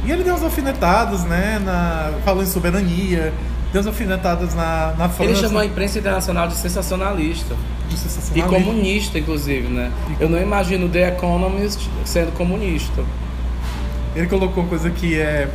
E 0.04 0.10
ele 0.10 0.24
deu 0.24 0.32
umas 0.34 0.42
alfinetadas, 0.42 1.24
né? 1.24 1.60
Na, 1.64 2.12
falando 2.24 2.42
em 2.44 2.50
soberania, 2.50 3.32
deu 3.72 3.80
umas 3.80 3.86
alfinetadas 3.86 4.54
na, 4.54 4.94
na 4.98 5.08
França. 5.08 5.30
Ele 5.30 5.36
chamou 5.40 5.60
a 5.60 5.66
imprensa 5.66 5.98
internacional 5.98 6.48
de 6.48 6.54
sensacionalista. 6.54 7.54
de 7.88 7.94
E 7.94 7.98
sensacionalismo. 7.98 8.50
comunista, 8.66 9.18
inclusive, 9.18 9.68
né? 9.68 9.92
Eu 10.18 10.28
não 10.28 10.40
imagino 10.40 10.88
The 10.88 11.08
Economist 11.08 11.88
sendo 12.04 12.32
comunista. 12.32 13.02
Ele 14.16 14.26
colocou 14.26 14.64
uma 14.64 14.68
coisa 14.68 14.90
que 14.90 15.20
é. 15.20 15.48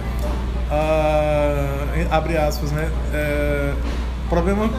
ah, 0.72 1.86
abre 2.12 2.38
aspas, 2.38 2.72
né? 2.72 2.89
É, 3.13 3.74
problema, 4.30 4.70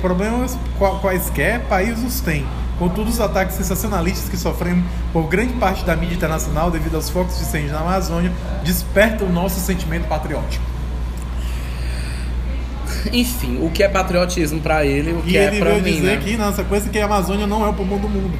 problemas 0.00 0.58
qua- 0.78 0.98
quaisquer 0.98 1.60
países 1.68 2.20
têm. 2.20 2.44
Contudo, 2.78 3.10
os 3.10 3.20
ataques 3.20 3.56
sensacionalistas 3.56 4.28
que 4.28 4.36
sofremos 4.36 4.84
por 5.12 5.26
grande 5.28 5.54
parte 5.54 5.84
da 5.84 5.96
mídia 5.96 6.14
internacional 6.14 6.70
devido 6.70 6.94
aos 6.94 7.10
focos 7.10 7.36
de 7.36 7.42
incêndio 7.42 7.72
na 7.72 7.80
Amazônia 7.80 8.32
despertam 8.62 9.26
o 9.26 9.32
nosso 9.32 9.58
sentimento 9.58 10.06
patriótico. 10.06 10.64
Enfim, 13.12 13.58
o 13.62 13.70
que 13.70 13.82
é 13.82 13.88
patriotismo 13.88 14.60
pra 14.60 14.84
ele, 14.84 15.12
o 15.12 15.22
que 15.22 15.32
E 15.32 15.36
é 15.36 15.50
veio 15.50 15.64
mim, 15.76 15.82
dizer 15.82 16.16
né? 16.16 16.22
que 16.22 16.36
na 16.36 16.52
sequência 16.52 16.90
que 16.90 16.98
a 16.98 17.04
Amazônia 17.04 17.46
não 17.46 17.64
é 17.64 17.68
o 17.68 17.74
pulmão 17.74 17.98
do 17.98 18.08
mundo. 18.08 18.36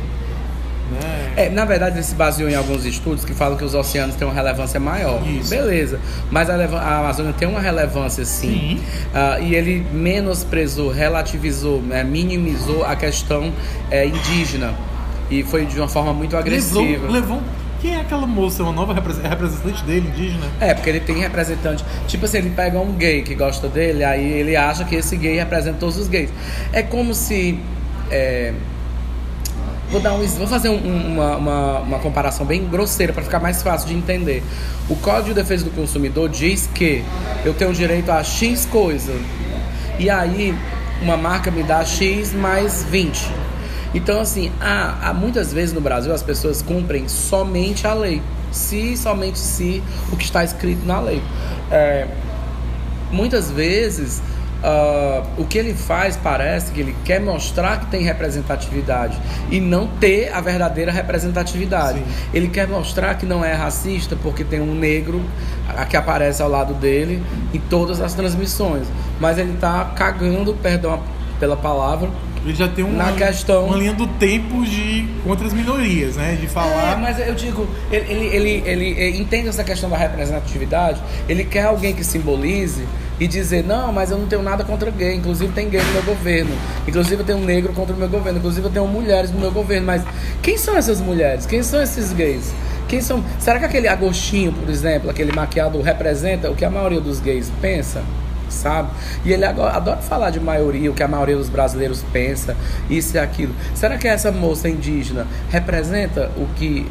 Né? 0.90 1.17
É, 1.38 1.48
na 1.48 1.64
verdade, 1.64 1.96
ele 1.96 2.03
se 2.03 2.14
baseou 2.14 2.48
em 2.51 2.55
alguns 2.55 2.85
estudos 2.85 3.24
que 3.24 3.33
falam 3.33 3.57
que 3.57 3.64
os 3.64 3.74
oceanos 3.74 4.16
têm 4.16 4.27
uma 4.27 4.35
relevância 4.35 4.81
maior. 4.81 5.22
Isso. 5.27 5.51
Beleza. 5.51 6.01
Mas 6.31 6.51
a, 6.51 6.55
a 6.57 6.98
Amazônia 6.98 7.33
tem 7.33 7.46
uma 7.48 7.61
relevância 7.61 8.24
sim. 8.24 8.79
Sim. 8.79 8.83
Ah, 9.14 9.38
e 9.40 9.55
ele 9.55 9.87
menosprezou, 9.92 10.90
relativizou, 10.90 11.81
né, 11.81 12.03
minimizou 12.03 12.85
a 12.85 12.96
questão 12.96 13.53
é, 13.90 14.07
indígena. 14.07 14.74
E 15.31 15.42
foi 15.42 15.64
de 15.66 15.79
uma 15.79 15.88
forma 15.88 16.12
muito 16.12 16.37
agressiva. 16.37 16.81
Levou, 16.81 17.11
levou. 17.11 17.42
Quem 17.81 17.94
é 17.94 18.01
aquela 18.01 18.27
moça? 18.27 18.62
Uma 18.64 18.72
nova 18.72 18.92
repre- 18.92 19.14
representante 19.22 19.85
dele, 19.85 20.09
indígena? 20.09 20.46
É, 20.61 20.74
porque 20.74 20.90
ele 20.90 20.98
tem 21.01 21.18
representante. 21.18 21.85
Tipo 22.09 22.24
assim, 22.24 22.38
ele 22.38 22.51
pega 22.51 22.77
um 22.81 22.92
gay 22.94 23.22
que 23.22 23.37
gosta 23.37 23.68
dele, 23.68 24.03
aí 24.03 24.27
ele 24.27 24.57
acha 24.57 24.85
que 24.85 24.96
esse 24.96 25.16
gay 25.16 25.37
representa 25.37 25.77
todos 25.79 25.96
os 25.96 26.09
gays. 26.09 26.31
É 26.72 26.83
como 26.83 27.14
se. 27.14 27.61
é, 28.11 28.53
Vou, 29.90 30.01
dar 30.01 30.12
um, 30.14 30.27
vou 30.27 30.46
fazer 30.46 30.68
um- 30.68 31.12
uma, 31.12 31.37
uma, 31.37 31.79
uma 31.81 31.98
comparação 31.98 32.44
bem 32.44 32.66
grosseira 32.68 33.12
para 33.12 33.22
ficar 33.22 33.40
mais 33.40 33.62
fácil 33.62 33.88
de 33.88 33.94
entender. 33.94 34.42
O 34.88 34.96
Código 34.96 35.29
de 35.29 35.35
Defesa 35.35 35.64
do 35.64 35.70
Consumidor 35.70 36.29
diz 36.29 36.68
que 36.74 37.03
eu 37.44 37.55
tenho 37.55 37.72
direito 37.72 38.11
a 38.11 38.22
X 38.22 38.66
coisa. 38.66 39.12
E 39.98 40.11
aí, 40.11 40.55
uma 41.01 41.16
marca 41.16 41.51
me 41.51 41.62
dá 41.62 41.85
X 41.85 42.33
mais 42.35 42.85
20. 42.85 43.31
Então, 43.94 44.20
assim, 44.20 44.53
há, 44.61 45.09
há 45.09 45.14
muitas 45.14 45.53
vezes 45.53 45.72
no 45.74 45.81
Brasil 45.81 46.12
as 46.12 46.22
pessoas 46.22 46.61
cumprem 46.61 47.09
somente 47.09 47.87
a 47.87 47.94
lei. 47.94 48.20
Se, 48.53 48.96
somente 48.96 49.38
se 49.38 49.83
o 50.12 50.16
que 50.16 50.24
está 50.24 50.44
escrito 50.44 50.85
na 50.87 51.01
lei. 51.01 51.22
É, 51.70 52.07
muitas 53.11 53.51
vezes 53.51 54.20
ah, 54.62 55.22
o 55.36 55.44
que 55.44 55.58
ele 55.58 55.74
faz 55.74 56.16
parece 56.16 56.72
que 56.72 56.80
ele 56.80 56.96
quer 57.04 57.20
mostrar 57.20 57.80
que 57.80 57.86
tem 57.86 58.02
representatividade 58.02 59.18
e 59.50 59.60
não 59.60 59.86
ter 59.86 60.32
a 60.32 60.40
verdadeira 60.40 60.90
representatividade. 60.90 61.98
Sim. 61.98 62.04
Ele 62.34 62.48
quer 62.48 62.66
mostrar 62.66 63.14
que 63.14 63.26
não 63.26 63.44
é 63.44 63.52
racista 63.52 64.16
porque 64.22 64.44
tem 64.44 64.60
um 64.60 64.74
negro 64.74 65.22
que 65.88 65.96
aparece 65.96 66.42
ao 66.42 66.48
lado 66.48 66.74
dele 66.74 67.22
em 67.52 67.58
todas 67.58 68.00
as 68.00 68.14
transmissões, 68.14 68.86
mas 69.20 69.38
ele 69.38 69.56
tá 69.58 69.92
cagando, 69.94 70.54
perdão 70.54 71.00
pela 71.38 71.56
palavra, 71.56 72.10
Ele 72.44 72.54
já 72.54 72.68
tem 72.68 72.84
uma, 72.84 73.04
Na 73.04 73.12
questão- 73.12 73.66
uma 73.66 73.76
linha 73.76 73.92
do 73.92 74.06
tempo 74.06 74.64
de 74.64 75.06
contra 75.24 75.46
as 75.46 75.52
minorias, 75.52 76.16
né? 76.16 76.38
De 76.40 76.46
falar. 76.46 76.92
É, 76.92 76.96
mas 76.96 77.18
eu 77.18 77.34
digo, 77.34 77.68
ele, 77.90 78.12
ele, 78.12 78.62
ele, 78.64 78.84
ele, 78.96 79.18
entende 79.18 79.48
essa 79.48 79.64
questão 79.64 79.90
da 79.90 79.96
representatividade, 79.96 81.00
ele 81.28 81.44
quer 81.44 81.64
alguém 81.64 81.92
que 81.92 82.04
simbolize 82.04 82.86
e 83.20 83.26
dizer, 83.26 83.64
não, 83.64 83.92
mas 83.92 84.11
eu 84.11 84.18
não 84.18 84.26
tenho 84.26 84.42
nada 84.42 84.64
contra 84.64 84.90
gay, 84.90 85.14
inclusive 85.14 85.52
tem 85.52 85.68
gay 85.68 85.81
no 85.81 85.92
meu 85.92 86.02
governo, 86.02 86.54
inclusive 86.87 87.22
eu 87.22 87.26
tenho 87.26 87.38
negro 87.38 87.72
contra 87.72 87.94
o 87.94 87.98
meu 87.98 88.09
governo, 88.09 88.38
inclusive 88.38 88.66
eu 88.66 88.70
tenho 88.70 88.87
mulheres 88.87 89.31
no 89.31 89.40
meu 89.40 89.50
governo, 89.50 89.87
mas 89.87 90.02
quem 90.42 90.57
são 90.57 90.76
essas 90.76 91.00
mulheres? 91.00 91.46
Quem 91.46 91.62
são 91.62 91.83
esses 91.83 92.12
gays? 92.12 92.52
Quem 92.88 93.00
são? 93.02 93.22
Será 93.38 93.59
que 93.59 93.66
aquele 93.66 93.87
agostinho, 93.87 94.52
por 94.52 94.68
exemplo, 94.70 95.11
aquele 95.11 95.33
maquiado 95.33 95.81
representa 95.83 96.50
o 96.50 96.57
que 96.57 96.64
a 96.64 96.70
maioria 96.70 97.00
dos 97.00 97.20
gays 97.20 97.52
pensa? 97.61 98.02
Sabe? 98.48 98.88
E 99.26 99.33
ele 99.33 99.44
adora 99.44 99.98
falar 99.98 100.31
de 100.31 100.40
maioria, 100.40 100.90
o 100.90 100.94
que 100.94 101.02
a 101.02 101.09
maioria 101.09 101.37
dos 101.37 101.50
brasileiros 101.50 102.02
pensa, 102.11 102.57
isso 102.88 103.14
e 103.14 103.20
aquilo. 103.20 103.54
Será 103.74 103.98
que 103.98 104.09
essa 104.09 104.33
moça 104.33 104.70
indígena 104.70 105.26
representa 105.50 106.31
o 106.35 106.46
que 106.57 106.87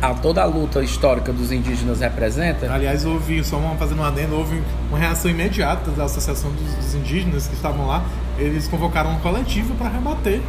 a, 0.00 0.14
toda 0.14 0.42
a 0.42 0.44
luta 0.44 0.82
histórica 0.82 1.32
dos 1.32 1.50
indígenas 1.52 2.00
representa? 2.00 2.72
Aliás, 2.72 3.04
houve, 3.04 3.42
só 3.44 3.56
uma, 3.56 3.74
fazendo 3.76 4.00
um 4.00 4.04
adendo, 4.04 4.36
houve 4.36 4.62
uma 4.88 4.98
reação 4.98 5.30
imediata 5.30 5.90
da 5.90 6.04
Associação 6.04 6.50
dos, 6.52 6.74
dos 6.74 6.94
Indígenas 6.94 7.46
que 7.46 7.54
estavam 7.54 7.86
lá. 7.86 8.04
Eles 8.38 8.68
convocaram 8.68 9.10
um 9.10 9.18
coletivo 9.18 9.74
para 9.74 9.88
rebater 9.88 10.40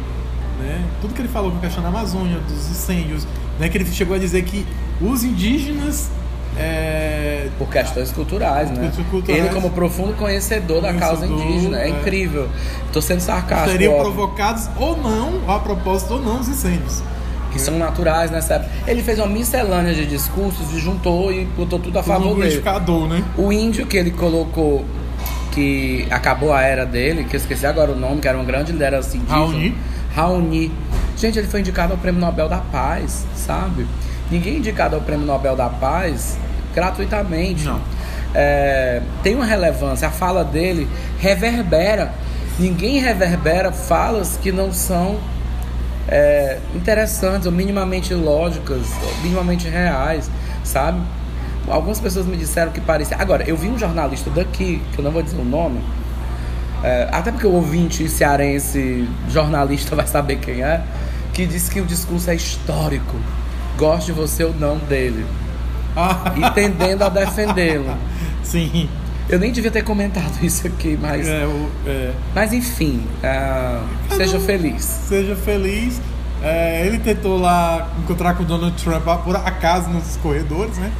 né? 0.60 0.84
tudo 1.00 1.14
que 1.14 1.22
ele 1.22 1.28
falou 1.28 1.50
com 1.50 1.58
a 1.58 1.60
questão 1.60 1.82
da 1.82 1.88
Amazônia, 1.88 2.38
dos 2.40 2.70
incêndios, 2.70 3.26
né? 3.58 3.68
que 3.68 3.78
ele 3.78 3.86
chegou 3.86 4.14
a 4.14 4.18
dizer 4.18 4.42
que 4.44 4.66
os 5.00 5.24
indígenas. 5.24 6.10
É, 6.58 7.48
Por 7.56 7.68
questões 7.68 8.10
culturais, 8.10 8.70
né? 8.72 8.90
Culturais. 9.08 9.44
Ele, 9.44 9.54
como 9.54 9.70
profundo 9.70 10.14
conhecedor 10.14 10.82
da 10.82 10.92
causa 10.92 11.26
Conhecedor, 11.26 11.52
indígena, 11.52 11.80
é, 11.80 11.86
é. 11.86 11.88
incrível. 11.90 12.48
Tô 12.92 13.00
sendo 13.00 13.20
sarcástico. 13.20 13.70
seriam 13.70 13.98
provocados 14.00 14.68
ou 14.76 14.96
não, 14.96 15.48
a 15.48 15.60
propósito 15.60 16.14
ou 16.14 16.20
não, 16.20 16.40
os 16.40 16.48
incêndios. 16.48 17.02
Que 17.52 17.58
são 17.58 17.78
naturais 17.78 18.30
nessa 18.30 18.54
época. 18.54 18.70
Ele 18.86 19.02
fez 19.02 19.18
uma 19.18 19.26
miscelânea 19.26 19.94
de 19.94 20.06
discursos 20.06 20.72
e 20.72 20.78
juntou 20.78 21.32
e 21.32 21.44
botou 21.44 21.78
tudo 21.78 21.98
a 21.98 22.02
favor 22.02 22.36
dele. 22.36 22.60
né? 23.06 23.24
O 23.36 23.52
índio 23.52 23.86
que 23.86 23.96
ele 23.96 24.10
colocou, 24.10 24.84
que 25.52 26.06
acabou 26.10 26.52
a 26.52 26.62
era 26.62 26.86
dele, 26.86 27.24
que 27.24 27.36
eu 27.36 27.40
esqueci 27.40 27.66
agora 27.66 27.92
o 27.92 27.96
nome, 27.96 28.20
que 28.20 28.28
era 28.28 28.38
um 28.38 28.44
grande 28.44 28.72
liderança 28.72 29.16
indígena. 29.16 29.36
Raoni. 29.38 29.74
Raoni. 30.14 30.72
Gente, 31.16 31.38
ele 31.38 31.48
foi 31.48 31.60
indicado 31.60 31.92
ao 31.92 31.98
Prêmio 31.98 32.20
Nobel 32.20 32.48
da 32.48 32.58
Paz, 32.58 33.24
sabe? 33.34 33.86
Ninguém 34.30 34.54
é 34.54 34.58
indicado 34.58 34.94
ao 34.96 35.02
Prêmio 35.02 35.26
Nobel 35.26 35.56
da 35.56 35.68
Paz 35.68 36.38
gratuitamente. 36.74 37.64
Não. 37.64 37.80
É, 38.34 39.02
tem 39.22 39.34
uma 39.34 39.44
relevância. 39.44 40.08
A 40.08 40.10
fala 40.10 40.44
dele 40.44 40.88
reverbera. 41.18 42.12
Ninguém 42.58 43.00
reverbera 43.00 43.72
falas 43.72 44.38
que 44.40 44.52
não 44.52 44.72
são 44.72 45.18
é, 46.08 46.58
interessantes 46.74 47.46
ou 47.46 47.52
minimamente 47.52 48.14
lógicas, 48.14 48.86
ou 49.02 49.22
minimamente 49.22 49.68
reais, 49.68 50.30
sabe? 50.64 51.00
Algumas 51.68 52.00
pessoas 52.00 52.26
me 52.26 52.36
disseram 52.36 52.72
que 52.72 52.80
parecia. 52.80 53.16
Agora, 53.18 53.44
eu 53.48 53.56
vi 53.56 53.68
um 53.68 53.78
jornalista 53.78 54.30
daqui, 54.30 54.82
que 54.92 54.98
eu 54.98 55.04
não 55.04 55.10
vou 55.10 55.22
dizer 55.22 55.38
o 55.38 55.44
nome, 55.44 55.80
é, 56.82 57.08
até 57.12 57.30
porque 57.30 57.46
o 57.46 57.52
ouvinte 57.52 58.08
cearense, 58.08 59.08
jornalista, 59.28 59.94
vai 59.96 60.06
saber 60.06 60.36
quem 60.36 60.62
é, 60.62 60.82
que 61.32 61.46
disse 61.46 61.70
que 61.70 61.80
o 61.80 61.84
discurso 61.84 62.30
é 62.30 62.34
histórico. 62.34 63.16
Goste 63.76 64.12
você 64.12 64.44
ou 64.44 64.54
não 64.54 64.76
dele. 64.78 65.24
E 66.36 66.50
tendendo 66.52 67.02
a 67.02 67.08
defendê-lo. 67.08 67.96
Sim. 68.42 68.88
Eu 69.30 69.38
nem 69.38 69.52
devia 69.52 69.70
ter 69.70 69.82
comentado 69.82 70.32
isso 70.42 70.66
aqui, 70.66 70.98
mas. 71.00 71.26
É, 71.28 71.46
o- 71.46 71.70
é. 71.86 72.12
Mas 72.34 72.52
enfim, 72.52 73.02
ah, 73.22 73.82
seja 74.16 74.40
feliz. 74.40 74.82
Seja 74.84 75.36
feliz. 75.36 76.00
É, 76.42 76.86
ele 76.86 76.98
tentou 76.98 77.38
lá 77.38 77.90
encontrar 78.02 78.34
com 78.34 78.42
o 78.42 78.46
Donald 78.46 78.74
Trump 78.82 79.04
por 79.24 79.36
acaso 79.36 79.90
nos 79.90 80.16
corredores, 80.16 80.78
né? 80.78 80.90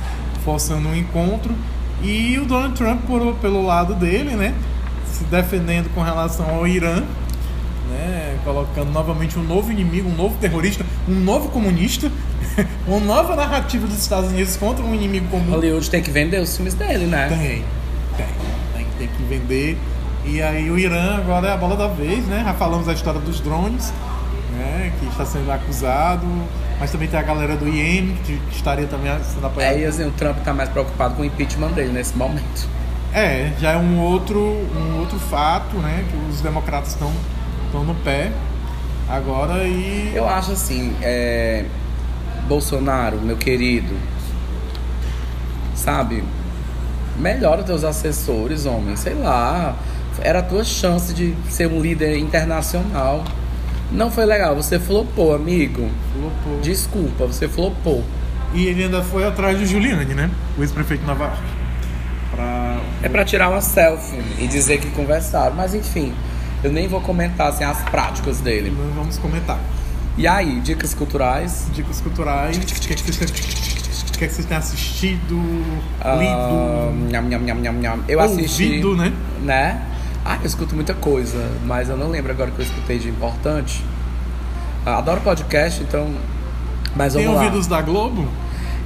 Forçando 0.44 0.88
um 0.88 0.94
encontro. 0.94 1.54
E 2.02 2.38
o 2.38 2.44
Donald 2.44 2.74
Trump, 2.74 3.00
por, 3.06 3.34
pelo 3.36 3.64
lado 3.64 3.94
dele, 3.94 4.30
né? 4.36 4.54
Se 5.06 5.24
defendendo 5.24 5.92
com 5.94 6.02
relação 6.02 6.46
ao 6.48 6.66
Irã, 6.66 7.02
né? 7.90 8.38
Colocando 8.44 8.90
novamente 8.92 9.38
um 9.38 9.42
novo 9.42 9.70
inimigo, 9.72 10.08
um 10.08 10.14
novo 10.14 10.36
terrorista, 10.38 10.84
um 11.08 11.14
novo 11.14 11.48
comunista, 11.48 12.10
uma 12.86 13.00
nova 13.00 13.34
narrativa 13.34 13.86
dos 13.86 13.98
Estados 13.98 14.30
Unidos 14.30 14.56
contra 14.56 14.84
um 14.84 14.94
inimigo 14.94 15.26
comum. 15.28 15.50
Hollywood 15.52 15.90
tem 15.90 16.02
que 16.02 16.10
vender 16.10 16.40
os 16.40 16.54
filmes 16.54 16.74
dele, 16.74 17.06
né? 17.06 17.28
Tem, 17.28 17.64
tem, 19.06 19.08
que 19.08 19.22
vender. 19.24 19.78
E 20.24 20.42
aí 20.42 20.70
o 20.70 20.78
Irã 20.78 21.16
agora 21.16 21.48
é 21.48 21.52
a 21.52 21.56
bola 21.56 21.76
da 21.76 21.88
vez, 21.88 22.26
né? 22.26 22.42
Já 22.44 22.54
falamos 22.54 22.88
a 22.88 22.92
história 22.92 23.20
dos 23.20 23.40
drones, 23.40 23.92
né? 24.52 24.92
Que 24.98 25.06
está 25.06 25.24
sendo 25.24 25.50
acusado. 25.50 26.26
Mas 26.78 26.90
também 26.90 27.08
tem 27.08 27.18
a 27.18 27.22
galera 27.22 27.56
do 27.56 27.68
IEM, 27.68 28.16
que 28.24 28.40
estaria 28.50 28.86
também 28.86 29.12
sendo 29.22 29.46
apoiada. 29.46 29.74
É, 29.74 29.80
e 29.80 29.84
assim, 29.84 30.06
o 30.06 30.10
Trump 30.12 30.38
tá 30.38 30.54
mais 30.54 30.68
preocupado 30.68 31.14
com 31.14 31.22
o 31.22 31.24
impeachment 31.24 31.72
dele 31.72 31.92
nesse 31.92 32.16
momento. 32.16 32.68
É, 33.12 33.52
já 33.58 33.72
é 33.72 33.76
um 33.76 34.00
outro, 34.00 34.38
um 34.38 34.98
outro 35.00 35.18
fato, 35.18 35.76
né? 35.76 36.04
Que 36.10 36.16
os 36.30 36.40
democratas 36.40 36.90
estão 36.90 37.12
estão 37.70 37.84
no 37.84 37.94
pé 37.94 38.32
agora 39.08 39.64
e. 39.64 40.12
Eu 40.14 40.28
acho 40.28 40.52
assim, 40.52 40.94
é, 41.00 41.64
Bolsonaro, 42.48 43.18
meu 43.18 43.36
querido, 43.36 43.94
sabe? 45.74 46.24
Melhora 47.20 47.62
teus 47.62 47.84
assessores, 47.84 48.64
homem, 48.64 48.96
sei 48.96 49.14
lá. 49.14 49.76
Era 50.22 50.40
a 50.40 50.42
tua 50.42 50.64
chance 50.64 51.12
de 51.12 51.34
ser 51.48 51.66
um 51.66 51.80
líder 51.80 52.16
internacional. 52.18 53.24
Não 53.92 54.10
foi 54.10 54.24
legal, 54.24 54.56
você 54.56 54.78
flopou, 54.78 55.34
amigo. 55.34 55.88
Flopou. 56.12 56.60
Desculpa, 56.60 57.26
você 57.26 57.46
flopou. 57.46 58.04
E 58.54 58.66
ele 58.66 58.84
ainda 58.84 59.02
foi 59.02 59.26
atrás 59.26 59.58
do 59.58 59.66
Giuliani, 59.66 60.14
né? 60.14 60.30
O 60.56 60.62
ex-prefeito 60.62 61.04
York. 61.06 61.36
Pra... 62.30 62.80
É 63.02 63.08
pra 63.08 63.24
tirar 63.24 63.50
uma 63.50 63.60
selfie 63.60 64.22
e 64.38 64.46
dizer 64.46 64.78
que 64.78 64.90
conversaram, 64.90 65.54
mas 65.54 65.74
enfim, 65.74 66.12
eu 66.62 66.72
nem 66.72 66.88
vou 66.88 67.00
comentar 67.00 67.48
assim, 67.48 67.64
as 67.64 67.82
práticas 67.82 68.40
dele. 68.40 68.70
Não 68.70 68.92
vamos 68.94 69.18
comentar. 69.18 69.58
E 70.16 70.26
aí, 70.26 70.60
dicas 70.60 70.94
culturais? 70.94 71.66
Dicas 71.72 72.00
culturais. 72.00 72.58
Que, 74.20 74.26
é 74.26 74.28
que, 74.28 74.34
vocês 74.34 74.46
têm 74.46 74.56
assistido, 74.58 75.40
Ah, 75.98 76.14
lido, 76.14 77.10
nham, 77.10 77.22
nham, 77.22 77.40
nham, 77.40 77.56
nham, 77.56 77.72
nham. 77.72 78.00
Eu 78.06 78.20
assisti. 78.20 78.64
ouvido, 78.64 78.94
né? 78.94 79.14
Né? 79.40 79.82
Ah, 80.22 80.36
eu 80.42 80.46
escuto 80.46 80.74
muita 80.74 80.92
coisa, 80.92 81.38
mas 81.64 81.88
eu 81.88 81.96
não 81.96 82.10
lembro 82.10 82.30
agora 82.30 82.50
o 82.50 82.52
que 82.52 82.60
eu 82.60 82.66
escutei 82.66 82.98
de 82.98 83.08
importante. 83.08 83.82
Ah, 84.84 84.98
adoro 84.98 85.22
podcast, 85.22 85.82
então. 85.82 86.14
Mas 86.94 87.14
Tem 87.14 87.24
vamos 87.24 87.38
lá. 87.40 87.46
ouvidos 87.46 87.66
da 87.66 87.80
Globo? 87.80 88.28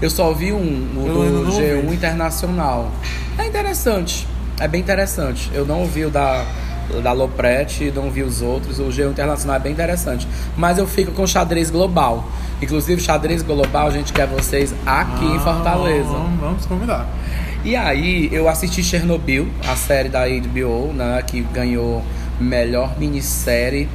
Eu 0.01 0.09
só 0.09 0.29
ouvi 0.29 0.53
um, 0.53 0.57
o 0.97 1.05
do 1.05 1.45
não 1.47 1.51
G1 1.51 1.83
ouvi. 1.83 1.97
Internacional. 1.97 2.93
É 3.37 3.45
interessante. 3.45 4.29
é 4.61 4.69
bem 4.69 4.83
interessante. 4.83 5.51
Eu 5.53 5.67
não 5.67 5.81
ouvi 5.81 6.05
o 6.05 6.11
da, 6.11 6.47
da 7.03 7.13
Loprete, 7.13 7.93
não 7.95 8.11
vi 8.11 8.23
os 8.23 8.43
outros. 8.43 8.79
O 8.79 8.91
Geo 8.91 9.11
Internacional 9.11 9.57
é 9.57 9.59
bem 9.59 9.73
interessante. 9.73 10.27
Mas 10.57 10.79
eu 10.79 10.87
fico 10.87 11.13
com 11.13 11.27
xadrez 11.27 11.71
global. 11.71 12.29
Inclusive, 12.61 13.01
xadrez 13.01 13.43
global, 13.43 13.89
a 13.89 13.91
gente 13.91 14.13
quer 14.13 14.27
vocês 14.27 14.73
aqui 14.87 15.27
ah, 15.27 15.35
em 15.35 15.39
Fortaleza. 15.41 16.09
Vamos, 16.09 16.41
vamos 16.41 16.67
convidar. 16.67 17.09
E 17.65 17.75
aí, 17.75 18.29
eu 18.31 18.49
assisti 18.49 18.83
Chernobyl, 18.83 19.49
a 19.67 19.75
série 19.75 20.09
da 20.09 20.27
HBO, 20.27 20.93
né, 20.93 21.23
que 21.27 21.41
ganhou 21.41 22.03
melhor 22.39 22.99
minissérie 22.99 23.89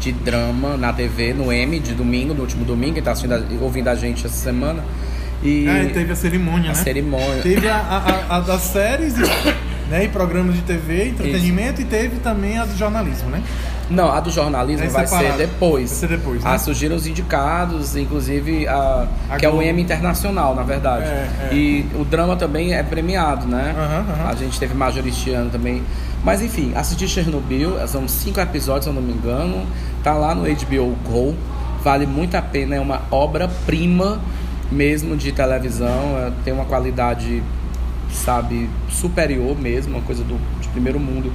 de 0.00 0.12
drama 0.12 0.76
na 0.76 0.92
TV, 0.92 1.34
no 1.34 1.52
M, 1.52 1.78
de 1.78 1.92
domingo, 1.92 2.32
no 2.32 2.40
último 2.40 2.64
domingo, 2.64 2.94
que 2.94 3.02
tá 3.02 3.12
ouvindo 3.60 3.88
a 3.88 3.94
gente 3.94 4.24
essa 4.24 4.36
semana. 4.36 4.82
E 5.42 5.66
é, 5.66 5.84
teve 5.86 6.12
a 6.12 6.16
cerimônia, 6.16 6.70
a 6.70 6.74
né? 6.74 6.82
cerimônia. 6.82 7.42
Teve 7.42 7.68
a, 7.68 7.76
a, 7.76 8.36
a 8.36 8.40
das 8.40 8.62
séries 8.62 9.14
né, 9.90 10.04
e 10.04 10.08
programas 10.08 10.54
de 10.54 10.62
TV, 10.62 11.08
entretenimento, 11.08 11.80
Isso. 11.80 11.82
e 11.82 11.84
teve 11.84 12.20
também 12.20 12.56
a 12.58 12.64
do 12.64 12.76
jornalismo, 12.76 13.28
né? 13.28 13.42
Não, 13.90 14.08
a 14.08 14.20
do 14.20 14.30
jornalismo 14.30 14.88
vai 14.88 15.04
ser 15.04 15.32
depois. 15.32 15.90
Vai 15.90 15.98
ser 15.98 16.08
depois, 16.08 16.44
né? 16.44 16.50
Ah, 16.52 16.58
surgiram 16.58 16.94
os 16.94 17.08
indicados, 17.08 17.96
inclusive 17.96 18.68
a, 18.68 19.08
a 19.28 19.36
que 19.36 19.44
é 19.44 19.50
o 19.50 19.60
M 19.60 19.82
Internacional, 19.82 20.54
na 20.54 20.62
verdade. 20.62 21.06
É, 21.06 21.28
é. 21.50 21.54
E 21.54 21.84
o 21.96 22.04
drama 22.04 22.36
também 22.36 22.72
é 22.72 22.84
premiado, 22.84 23.48
né? 23.48 23.74
Uhum, 23.76 24.22
uhum. 24.22 24.28
A 24.28 24.34
gente 24.36 24.60
teve 24.60 24.74
Majoristiano 24.74 25.50
também. 25.50 25.82
Mas 26.22 26.40
enfim, 26.40 26.72
assisti 26.76 27.08
Chernobyl, 27.08 27.76
são 27.88 28.06
cinco 28.06 28.38
episódios, 28.38 28.84
se 28.84 28.90
eu 28.90 28.94
não 28.94 29.02
me 29.02 29.12
engano. 29.12 29.66
Tá 30.04 30.14
lá 30.14 30.36
no 30.36 30.42
HBO 30.42 30.96
Go. 31.10 31.34
Vale 31.82 32.06
muito 32.06 32.36
a 32.36 32.42
pena, 32.42 32.76
é 32.76 32.80
uma 32.80 33.02
obra-prima 33.10 34.20
mesmo 34.70 35.16
de 35.16 35.32
televisão. 35.32 36.16
É, 36.18 36.30
tem 36.44 36.52
uma 36.52 36.64
qualidade, 36.64 37.42
sabe, 38.12 38.68
superior 38.88 39.58
mesmo, 39.58 39.96
uma 39.96 40.02
coisa 40.02 40.22
do, 40.24 40.38
de 40.60 40.68
primeiro 40.68 40.98
mundo. 40.98 41.32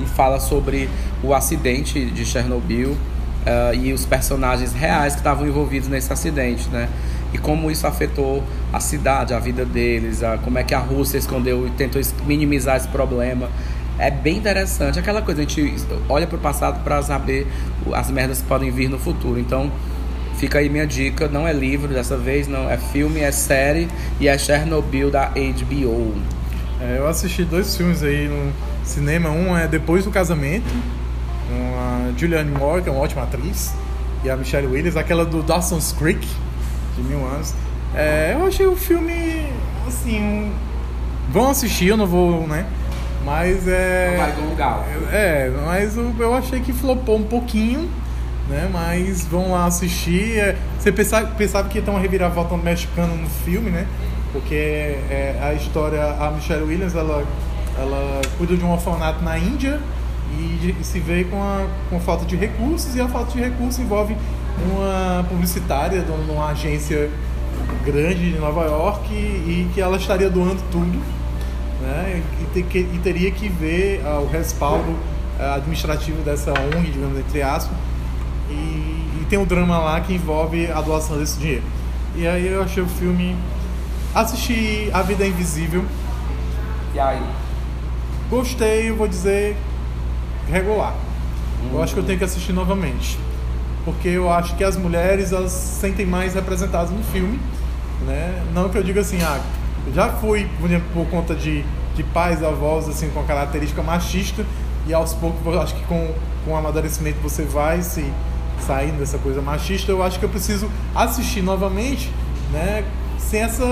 E 0.00 0.06
fala 0.06 0.40
sobre 0.40 0.88
o 1.22 1.34
acidente 1.34 2.06
de 2.06 2.24
Chernobyl 2.24 2.90
uh, 2.92 3.74
e 3.74 3.92
os 3.92 4.06
personagens 4.06 4.72
reais 4.72 5.14
que 5.14 5.20
estavam 5.20 5.46
envolvidos 5.46 5.88
nesse 5.88 6.12
acidente, 6.12 6.68
né? 6.70 6.88
E 7.32 7.38
como 7.38 7.70
isso 7.70 7.86
afetou 7.86 8.42
a 8.72 8.80
cidade, 8.80 9.34
a 9.34 9.38
vida 9.38 9.64
deles, 9.64 10.22
a, 10.22 10.38
como 10.38 10.58
é 10.58 10.64
que 10.64 10.74
a 10.74 10.78
Rússia 10.78 11.18
escondeu 11.18 11.66
e 11.66 11.70
tentou 11.70 12.00
minimizar 12.26 12.76
esse 12.76 12.88
problema 12.88 13.48
é 14.00 14.10
bem 14.10 14.38
interessante. 14.38 14.98
Aquela 14.98 15.20
coisa, 15.20 15.42
a 15.42 15.44
gente 15.44 15.74
olha 16.08 16.26
para 16.26 16.36
o 16.36 16.40
passado 16.40 16.82
para 16.82 17.02
saber 17.02 17.46
as 17.92 18.10
merdas 18.10 18.40
que 18.40 18.48
podem 18.48 18.70
vir 18.70 18.88
no 18.88 18.98
futuro. 18.98 19.38
Então, 19.38 19.70
fica 20.40 20.58
aí 20.58 20.70
minha 20.70 20.86
dica. 20.86 21.28
Não 21.28 21.46
é 21.46 21.52
livro 21.52 21.88
dessa 21.92 22.16
vez, 22.16 22.48
não 22.48 22.68
é 22.68 22.78
filme, 22.78 23.20
é 23.20 23.30
série 23.30 23.86
e 24.18 24.26
é 24.26 24.38
Chernobyl 24.38 25.10
da 25.10 25.26
HBO. 25.26 26.14
É, 26.80 26.96
eu 26.96 27.06
assisti 27.06 27.44
dois 27.44 27.76
filmes 27.76 28.02
aí 28.02 28.26
no 28.26 28.50
cinema. 28.82 29.28
Um 29.28 29.56
é 29.56 29.68
Depois 29.68 30.04
do 30.04 30.10
Casamento, 30.10 30.64
com 31.46 31.78
a 31.78 32.18
Julianne 32.18 32.50
Moore, 32.50 32.82
que 32.82 32.88
é 32.88 32.92
uma 32.92 33.02
ótima 33.02 33.22
atriz, 33.24 33.74
e 34.24 34.30
a 34.30 34.36
Michelle 34.36 34.66
Williams, 34.66 34.96
aquela 34.96 35.26
do 35.26 35.42
Dawson's 35.42 35.92
Creek, 35.92 36.26
de 36.96 37.02
mil 37.02 37.24
anos. 37.26 37.54
É, 37.94 38.34
eu 38.34 38.46
achei 38.46 38.66
o 38.66 38.76
filme, 38.76 39.46
assim, 39.86 40.22
um... 40.22 40.52
vão 41.30 41.50
assistir, 41.50 41.88
eu 41.88 41.98
não 41.98 42.06
vou, 42.06 42.46
né? 42.46 42.64
Mas 43.26 43.68
é. 43.68 44.12
Não 44.12 44.24
vai 44.24 44.32
do 44.32 44.48
lugar. 44.48 44.86
É, 45.12 45.52
mas 45.66 45.98
eu, 45.98 46.14
eu 46.18 46.32
achei 46.32 46.60
que 46.60 46.72
flopou 46.72 47.18
um 47.18 47.24
pouquinho, 47.24 47.90
né? 48.50 48.68
Mas 48.70 49.24
vão 49.24 49.52
lá 49.52 49.66
assistir. 49.66 50.38
É, 50.38 50.56
você 50.78 50.92
pensava, 50.92 51.26
pensava 51.28 51.68
que 51.68 51.78
ia 51.78 51.84
ter 51.84 51.90
uma 51.90 52.00
reviravolta 52.00 52.56
mexicana 52.56 53.14
no 53.14 53.28
filme, 53.28 53.70
né? 53.70 53.86
Porque 54.32 54.54
é, 54.54 55.38
a 55.40 55.54
história, 55.54 56.02
a 56.04 56.30
Michelle 56.30 56.64
Williams, 56.64 56.94
ela, 56.94 57.24
ela 57.78 58.20
cuida 58.36 58.56
de 58.56 58.64
um 58.64 58.72
orfanato 58.72 59.24
na 59.24 59.38
Índia 59.38 59.80
e, 60.38 60.76
e 60.78 60.84
se 60.84 61.00
vê 61.00 61.24
com 61.24 61.42
a, 61.42 61.66
com 61.88 61.96
a 61.96 62.00
falta 62.00 62.24
de 62.24 62.36
recursos, 62.36 62.94
e 62.94 63.00
a 63.00 63.08
falta 63.08 63.32
de 63.32 63.40
recursos 63.40 63.78
envolve 63.80 64.16
uma 64.70 65.24
publicitária 65.28 66.02
de 66.02 66.10
uma 66.10 66.48
agência 66.48 67.10
grande 67.84 68.32
de 68.32 68.38
Nova 68.38 68.64
York 68.66 69.12
e, 69.12 69.16
e 69.16 69.70
que 69.74 69.80
ela 69.80 69.96
estaria 69.96 70.28
doando 70.28 70.62
tudo 70.70 71.00
né? 71.80 72.22
E, 72.40 72.62
te, 72.62 72.78
e 72.78 73.00
teria 73.02 73.30
que 73.30 73.48
ver 73.48 74.02
uh, 74.04 74.22
o 74.22 74.28
respaldo 74.28 74.90
uh, 74.90 75.54
administrativo 75.56 76.22
dessa 76.22 76.52
ONG, 76.52 76.90
digamos, 76.90 77.18
entre 77.18 77.42
aspas, 77.42 77.76
tem 79.30 79.38
um 79.38 79.44
drama 79.44 79.78
lá 79.78 80.00
que 80.00 80.12
envolve 80.12 80.70
a 80.70 80.80
doação 80.80 81.16
desse 81.16 81.38
dinheiro. 81.38 81.62
E 82.16 82.26
aí 82.26 82.48
eu 82.48 82.62
achei 82.62 82.82
o 82.82 82.88
filme. 82.88 83.36
Assisti 84.12 84.90
A 84.92 85.02
Vida 85.02 85.24
Invisível. 85.24 85.84
E 86.92 86.98
aí? 86.98 87.22
Gostei, 88.28 88.90
eu 88.90 88.96
vou 88.96 89.06
dizer 89.06 89.56
regular. 90.50 90.94
Hum. 91.62 91.70
Eu 91.74 91.82
acho 91.82 91.94
que 91.94 92.00
eu 92.00 92.04
tenho 92.04 92.18
que 92.18 92.24
assistir 92.24 92.52
novamente. 92.52 93.16
Porque 93.84 94.08
eu 94.08 94.30
acho 94.30 94.56
que 94.56 94.64
as 94.64 94.76
mulheres 94.76 95.32
elas 95.32 95.52
se 95.52 95.80
sentem 95.80 96.04
mais 96.04 96.34
representadas 96.34 96.90
no 96.90 97.02
filme. 97.04 97.38
Né? 98.04 98.42
Não 98.52 98.68
que 98.68 98.76
eu 98.76 98.82
diga 98.82 99.00
assim, 99.00 99.22
ah, 99.22 99.40
já 99.94 100.08
fui, 100.08 100.48
por 100.92 101.06
conta 101.06 101.36
de, 101.36 101.64
de 101.94 102.02
pais, 102.02 102.42
avós, 102.42 102.88
assim, 102.88 103.08
com 103.10 103.22
característica 103.22 103.82
machista, 103.82 104.44
e 104.86 104.94
aos 104.94 105.14
poucos, 105.14 105.56
acho 105.56 105.74
que 105.74 105.84
com, 105.84 106.12
com 106.44 106.52
o 106.52 106.56
amadurecimento 106.56 107.18
você 107.20 107.44
vai 107.44 107.82
se 107.82 108.04
saindo 108.60 108.98
dessa 108.98 109.18
coisa 109.18 109.40
machista. 109.40 109.90
Eu 109.90 110.02
acho 110.02 110.18
que 110.18 110.24
eu 110.24 110.28
preciso 110.28 110.70
assistir 110.94 111.42
novamente, 111.42 112.10
né, 112.52 112.84
sem 113.18 113.40
essa 113.40 113.64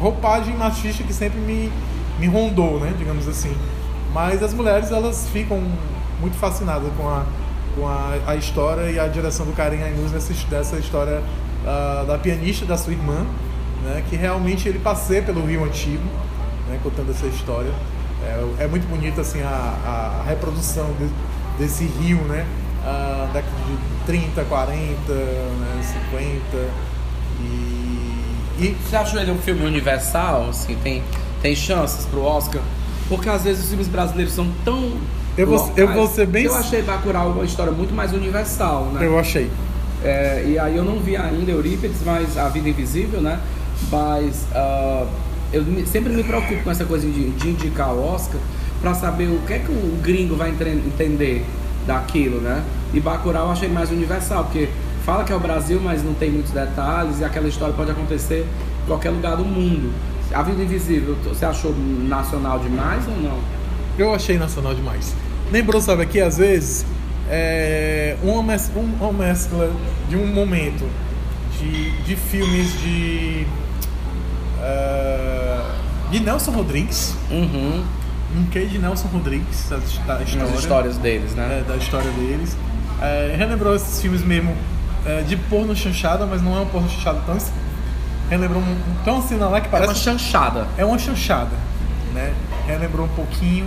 roupagem 0.00 0.56
machista 0.56 1.02
que 1.04 1.12
sempre 1.12 1.38
me, 1.38 1.72
me 2.18 2.26
rondou, 2.26 2.80
né, 2.80 2.94
digamos 2.96 3.28
assim. 3.28 3.54
Mas 4.12 4.42
as 4.42 4.54
mulheres, 4.54 4.90
elas 4.90 5.28
ficam 5.32 5.60
muito 6.20 6.36
fascinadas 6.36 6.90
com 6.96 7.08
a, 7.08 7.24
com 7.74 7.86
a, 7.86 8.14
a 8.28 8.36
história 8.36 8.90
e 8.90 8.98
a 8.98 9.08
direção 9.08 9.44
do 9.44 9.52
Karen 9.52 9.82
Ainuz 9.82 10.12
nessa, 10.12 10.32
dessa 10.48 10.76
história 10.76 11.22
uh, 11.64 12.06
da 12.06 12.18
pianista 12.18 12.64
da 12.64 12.76
sua 12.76 12.92
irmã, 12.92 13.26
né, 13.82 14.02
que 14.08 14.16
realmente 14.16 14.68
ele 14.68 14.78
passeia 14.78 15.22
pelo 15.22 15.44
Rio 15.44 15.64
Antigo, 15.64 16.04
né, 16.68 16.78
contando 16.82 17.10
essa 17.10 17.26
história. 17.26 17.72
É, 18.22 18.64
é 18.64 18.66
muito 18.66 18.86
bonito 18.88 19.20
assim 19.20 19.42
a, 19.42 20.22
a 20.24 20.28
reprodução 20.28 20.86
de, 20.98 21.08
desse 21.58 21.84
rio, 21.84 22.18
né, 22.22 22.46
uh, 22.84 23.32
década 23.32 23.56
de 23.66 24.06
30, 24.06 24.44
40, 24.44 25.12
né, 25.12 25.96
50 26.10 26.24
e, 27.40 27.44
e... 28.60 28.76
Você 28.84 28.96
achou 28.96 29.20
ele 29.20 29.30
um 29.30 29.38
filme 29.38 29.64
universal? 29.64 30.48
Assim, 30.50 30.76
tem, 30.82 31.02
tem 31.42 31.56
chances 31.56 32.06
pro 32.06 32.22
Oscar? 32.22 32.62
Porque 33.08 33.28
às 33.28 33.44
vezes 33.44 33.64
os 33.64 33.68
filmes 33.68 33.88
brasileiros 33.88 34.34
são 34.34 34.50
tão 34.64 34.92
eu 35.36 35.48
vou, 35.48 35.72
eu 35.76 35.92
vou 35.92 36.06
ser 36.06 36.26
bem. 36.26 36.44
Eu 36.44 36.54
achei 36.54 36.80
Bacurau 36.82 37.30
uma 37.30 37.44
história 37.44 37.72
muito 37.72 37.92
mais 37.92 38.12
universal, 38.12 38.86
né? 38.92 39.04
Eu 39.04 39.18
achei. 39.18 39.50
É, 40.04 40.44
e 40.46 40.58
aí 40.58 40.76
eu 40.76 40.84
não 40.84 41.00
vi 41.00 41.16
ainda 41.16 41.50
Eurípides, 41.50 41.98
mas 42.04 42.38
A 42.38 42.48
Vida 42.48 42.68
Invisível, 42.68 43.20
né? 43.20 43.40
Mas 43.90 44.46
uh, 44.52 45.08
eu 45.52 45.64
sempre 45.86 46.12
me 46.12 46.22
preocupo 46.22 46.62
com 46.62 46.70
essa 46.70 46.84
coisa 46.84 47.06
de, 47.06 47.30
de 47.30 47.48
indicar 47.48 47.92
o 47.92 48.14
Oscar 48.14 48.40
para 48.80 48.94
saber 48.94 49.28
o 49.28 49.40
que 49.46 49.54
é 49.54 49.58
que 49.58 49.72
o 49.72 49.98
gringo 50.02 50.36
vai 50.36 50.50
entender 50.50 51.44
daquilo, 51.86 52.40
né? 52.40 52.62
E 52.92 53.00
Bacurau 53.00 53.46
eu 53.46 53.52
achei 53.52 53.68
mais 53.68 53.90
universal, 53.90 54.44
porque 54.44 54.68
fala 55.04 55.24
que 55.24 55.32
é 55.32 55.36
o 55.36 55.40
Brasil, 55.40 55.80
mas 55.82 56.02
não 56.02 56.14
tem 56.14 56.30
muitos 56.30 56.52
detalhes 56.52 57.20
e 57.20 57.24
aquela 57.24 57.48
história 57.48 57.74
pode 57.74 57.90
acontecer 57.90 58.46
em 58.82 58.86
qualquer 58.86 59.10
lugar 59.10 59.36
do 59.36 59.44
mundo. 59.44 59.92
A 60.32 60.42
Vida 60.42 60.62
Invisível, 60.62 61.16
você 61.24 61.44
achou 61.44 61.74
nacional 62.08 62.58
demais 62.58 63.06
ou 63.06 63.16
não? 63.16 63.38
Eu 63.98 64.14
achei 64.14 64.38
nacional 64.38 64.74
demais. 64.74 65.14
Lembrou, 65.52 65.80
sabe, 65.80 66.02
aqui 66.02 66.20
às 66.20 66.38
vezes 66.38 66.84
é 67.28 68.16
uma, 68.22 68.42
mescla, 68.42 68.82
uma 68.82 69.12
mescla 69.12 69.70
de 70.08 70.16
um 70.16 70.26
momento 70.26 70.88
de, 71.58 71.90
de 72.02 72.16
filmes 72.16 72.72
de 72.80 73.46
uh, 74.58 75.84
de 76.10 76.20
Nelson 76.20 76.52
Rodrigues. 76.52 77.14
Uhum. 77.30 77.84
Um 78.36 78.44
que 78.46 78.64
de 78.66 78.78
Nelson 78.78 79.08
Rodrigues, 79.08 79.68
da, 79.68 79.78
história. 79.78 80.44
As 80.44 80.58
histórias 80.58 80.98
deles, 80.98 81.34
né? 81.34 81.60
É, 81.60 81.68
da 81.68 81.76
história 81.76 82.10
deles. 82.12 82.56
É, 83.00 83.34
relembrou 83.36 83.74
esses 83.74 84.00
filmes 84.00 84.22
mesmo 84.22 84.56
é, 85.06 85.22
de 85.22 85.36
porno 85.36 85.74
chanchada, 85.74 86.26
mas 86.26 86.42
não 86.42 86.56
é 86.56 86.60
um 86.60 86.66
porno 86.66 86.88
chanchada 86.88 87.20
tão. 87.26 87.38
Relembrou 88.28 88.62
um, 88.62 88.76
tão 89.04 89.18
assim 89.18 89.36
lá 89.36 89.60
que 89.60 89.68
parece. 89.68 89.90
É 89.90 89.92
uma 89.92 89.98
chanchada. 89.98 90.66
É 90.76 90.84
uma 90.84 90.98
chanchada, 90.98 91.56
né? 92.12 92.34
Relembrou 92.66 93.06
um 93.06 93.14
pouquinho. 93.14 93.66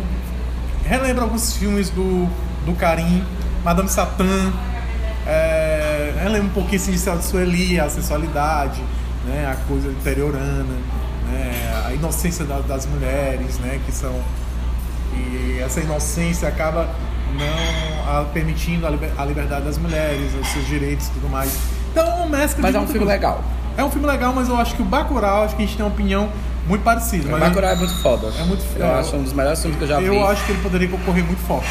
Relembra 0.86 1.24
alguns 1.24 1.56
filmes 1.56 1.90
do, 1.90 2.28
do 2.66 2.74
Karim, 2.76 3.24
Madame 3.64 3.90
Satã. 3.90 4.54
É, 5.26 6.14
relembra 6.22 6.48
um 6.48 6.54
pouquinho 6.54 6.82
assim, 6.82 6.92
de 6.92 7.24
Sueli, 7.24 7.80
a 7.80 7.90
sensualidade 7.90 8.82
né, 9.28 9.46
a 9.46 9.56
coisa 9.68 9.90
interiorana, 9.90 10.64
né, 11.28 11.84
a 11.86 11.94
inocência 11.94 12.46
da, 12.46 12.60
das 12.60 12.86
mulheres, 12.86 13.60
né, 13.60 13.80
que 13.86 13.92
são 13.92 14.20
e 15.14 15.60
essa 15.64 15.80
inocência 15.80 16.48
acaba 16.48 16.88
não 17.34 18.20
a, 18.20 18.24
permitindo 18.26 18.88
a, 18.88 18.90
liber, 18.90 19.12
a, 19.18 19.26
liberdade 19.26 19.66
das 19.66 19.78
mulheres, 19.78 20.34
os 20.40 20.48
seus 20.50 20.66
direitos 20.66 21.08
e 21.08 21.12
tudo 21.12 21.30
mais. 21.30 21.58
Então, 21.92 22.28
mescla 22.30 22.62
Mas 22.62 22.76
é 22.76 22.80
um 22.80 22.86
filme 22.86 23.00
coisa. 23.00 23.14
legal. 23.14 23.44
É 23.78 23.84
um 23.84 23.92
filme 23.92 24.08
legal, 24.08 24.34
mas 24.34 24.50
eu 24.50 24.58
acho 24.58 24.76
que 24.76 24.82
o 24.82 24.86
Bacurau, 24.86 25.44
acho 25.44 25.56
que 25.56 25.64
a 25.64 25.66
gente 25.66 25.78
tem 25.78 25.86
uma 25.86 25.92
opinião 25.94 26.30
muito 26.68 26.82
parecido. 26.84 27.30
Mas 27.30 27.40
Bacurau 27.40 27.70
é 27.72 27.76
muito 27.76 27.94
foda. 28.02 28.32
É 28.40 28.44
muito 28.44 28.64
Eu 28.76 28.86
é, 28.86 29.00
acho 29.00 29.16
um 29.16 29.24
dos 29.24 29.34
melhores 29.34 29.60
filmes 29.62 29.78
que 29.78 29.84
eu 29.84 29.88
já 29.88 30.00
vi. 30.00 30.06
eu 30.06 30.28
acho 30.28 30.44
que 30.46 30.52
ele 30.52 30.62
poderia 30.62 30.88
concorrer 30.88 31.24
muito 31.24 31.42
forte. 31.46 31.70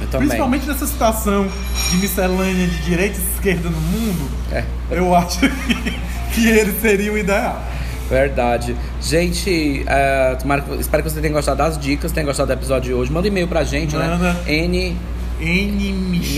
Eu 0.00 0.06
também. 0.08 0.28
Principalmente 0.28 0.66
nessa 0.66 0.86
situação 0.86 1.48
de 1.90 1.96
miscelânea 1.96 2.66
de 2.66 2.78
direita 2.82 3.18
e 3.18 3.34
esquerda 3.34 3.68
no 3.68 3.80
mundo, 3.80 4.30
É, 4.52 4.64
eu 4.90 5.14
acho 5.14 5.40
que, 5.66 6.00
que 6.34 6.48
ele 6.48 6.72
seria 6.80 7.12
o 7.12 7.18
ideal. 7.18 7.60
Verdade. 8.08 8.74
Gente, 9.00 9.84
é, 9.86 10.34
tomara 10.36 10.64
espero 10.78 11.02
que 11.02 11.10
você 11.10 11.20
tenha 11.20 11.32
gostado 11.32 11.58
das 11.58 11.78
dicas, 11.78 12.12
tenha 12.12 12.26
gostado 12.26 12.46
do 12.48 12.52
episódio 12.52 12.90
de 12.90 12.94
hoje. 12.94 13.12
Manda 13.12 13.28
e-mail 13.28 13.46
pra 13.48 13.64
gente, 13.64 13.94
Manda. 13.94 14.16
né? 14.16 14.36
N. 14.46 14.96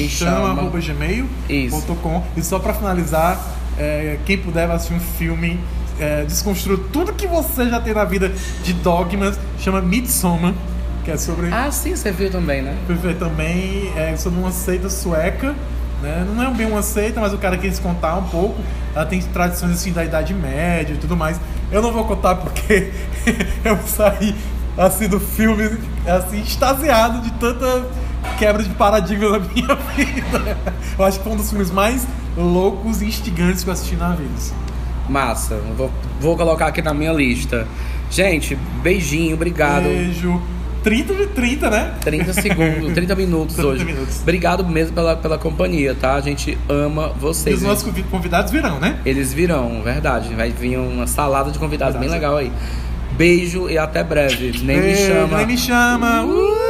chama. 0.09 0.55
nmechama.gmail.com 0.55 2.23
E 2.37 2.43
só 2.43 2.59
pra 2.59 2.75
finalizar, 2.75 3.41
é, 3.79 4.19
quem 4.27 4.37
puder 4.39 4.67
vai 4.67 4.77
assistir 4.77 4.95
um 4.95 5.01
filme, 5.01 5.59
é, 5.99 6.25
desconstrua 6.25 6.79
tudo 6.93 7.13
que 7.13 7.27
você 7.27 7.69
já 7.69 7.81
tem 7.81 7.95
na 7.95 8.05
vida 8.05 8.31
de 8.63 8.73
dogmas, 8.75 9.39
chama 9.59 9.81
Midsommar, 9.81 10.55
que 11.05 11.11
é 11.11 11.17
sobre... 11.17 11.49
Ah, 11.53 11.71
sim, 11.71 11.97
você 11.97 12.11
viu 12.13 12.31
também, 12.31 12.63
né? 12.63 12.77
Foi 13.01 13.15
também 13.15 13.91
é 13.97 14.17
sobre 14.17 14.39
uma 14.39 14.53
seita 14.53 14.91
sueca, 14.91 15.55
né? 16.03 16.27
Não 16.35 16.43
é 16.43 16.51
bem 16.51 16.67
uma 16.67 16.83
seita, 16.83 17.21
mas 17.21 17.33
o 17.33 17.39
cara 17.39 17.57
quis 17.57 17.79
contar 17.79 18.17
um 18.17 18.25
pouco. 18.25 18.61
Ela 18.95 19.07
tem 19.07 19.21
tradições 19.21 19.73
assim 19.73 19.93
da 19.93 20.05
Idade 20.05 20.35
Média 20.35 20.95
e 20.95 20.97
tudo 20.99 21.17
mais. 21.17 21.41
Eu 21.71 21.81
não 21.81 21.93
vou 21.93 22.05
contar 22.05 22.35
porque 22.37 22.91
eu 23.65 23.79
saí 23.87 24.35
assim 24.77 25.09
do 25.09 25.21
filme 25.21 25.79
assim 26.07 26.41
extasiado 26.41 27.21
de 27.21 27.31
tanta 27.33 27.87
quebra 28.39 28.63
de 28.63 28.71
paradigma 28.71 29.39
na 29.39 29.39
minha 29.39 29.75
vida. 29.97 30.59
Eu 30.99 31.05
acho 31.05 31.19
que 31.19 31.25
foi 31.25 31.33
um 31.33 31.37
dos 31.37 31.51
filmes 31.51 31.71
mais 31.71 32.07
loucos 32.37 33.03
e 33.03 33.07
instigantes 33.07 33.63
que 33.63 33.71
eu 33.71 33.75
assisti 33.75 33.97
na 33.97 34.15
vida. 34.15 34.31
assim. 34.37 34.55
Massa. 35.09 35.57
Vou, 35.77 35.91
vou 36.21 36.37
colocar 36.37 36.67
aqui 36.69 36.83
na 36.83 36.95
minha 36.95 37.13
lista. 37.13 37.67
Gente, 38.11 38.57
beijinho, 38.83 39.35
obrigado. 39.35 39.85
Beijo. 39.85 40.41
30 40.83 41.15
de 41.15 41.27
30, 41.27 41.71
né? 41.71 41.95
30 42.03 42.33
segundos, 42.33 42.93
30 42.95 43.15
minutos 43.15 43.55
30 43.57 43.71
hoje. 43.71 43.85
minutos. 43.85 44.21
Obrigado 44.23 44.67
mesmo 44.67 44.95
pela, 44.95 45.17
pela 45.17 45.39
companhia, 45.39 45.95
tá? 45.95 46.15
A 46.15 46.21
gente 46.21 46.57
ama 46.69 47.13
E 47.17 47.21
vocês. 47.21 47.57
os 47.57 47.63
nossos 47.63 47.85
convi- 47.85 48.03
convidados 48.05 48.51
virão, 48.51 48.79
né? 48.81 48.99
Eles 49.05 49.33
virão, 49.33 49.83
verdade. 49.83 50.35
Vai 50.35 50.51
vir 50.51 50.77
uma 50.79 51.07
salada 51.07 51.51
de 51.51 51.59
convidados 51.59 51.95
bem 51.99 52.09
Verdade. 52.09 52.35
legal 52.35 52.37
aí. 52.39 52.53
Beijo 53.17 53.69
e 53.69 53.77
até 53.77 54.03
breve. 54.03 54.53
Nem 54.63 54.77
me 54.77 54.83
Beijo, 54.83 55.07
chama. 55.07 55.37
Nem 55.39 55.47
me 55.47 55.59
chama. 55.59 56.25
Uh! 56.25 56.70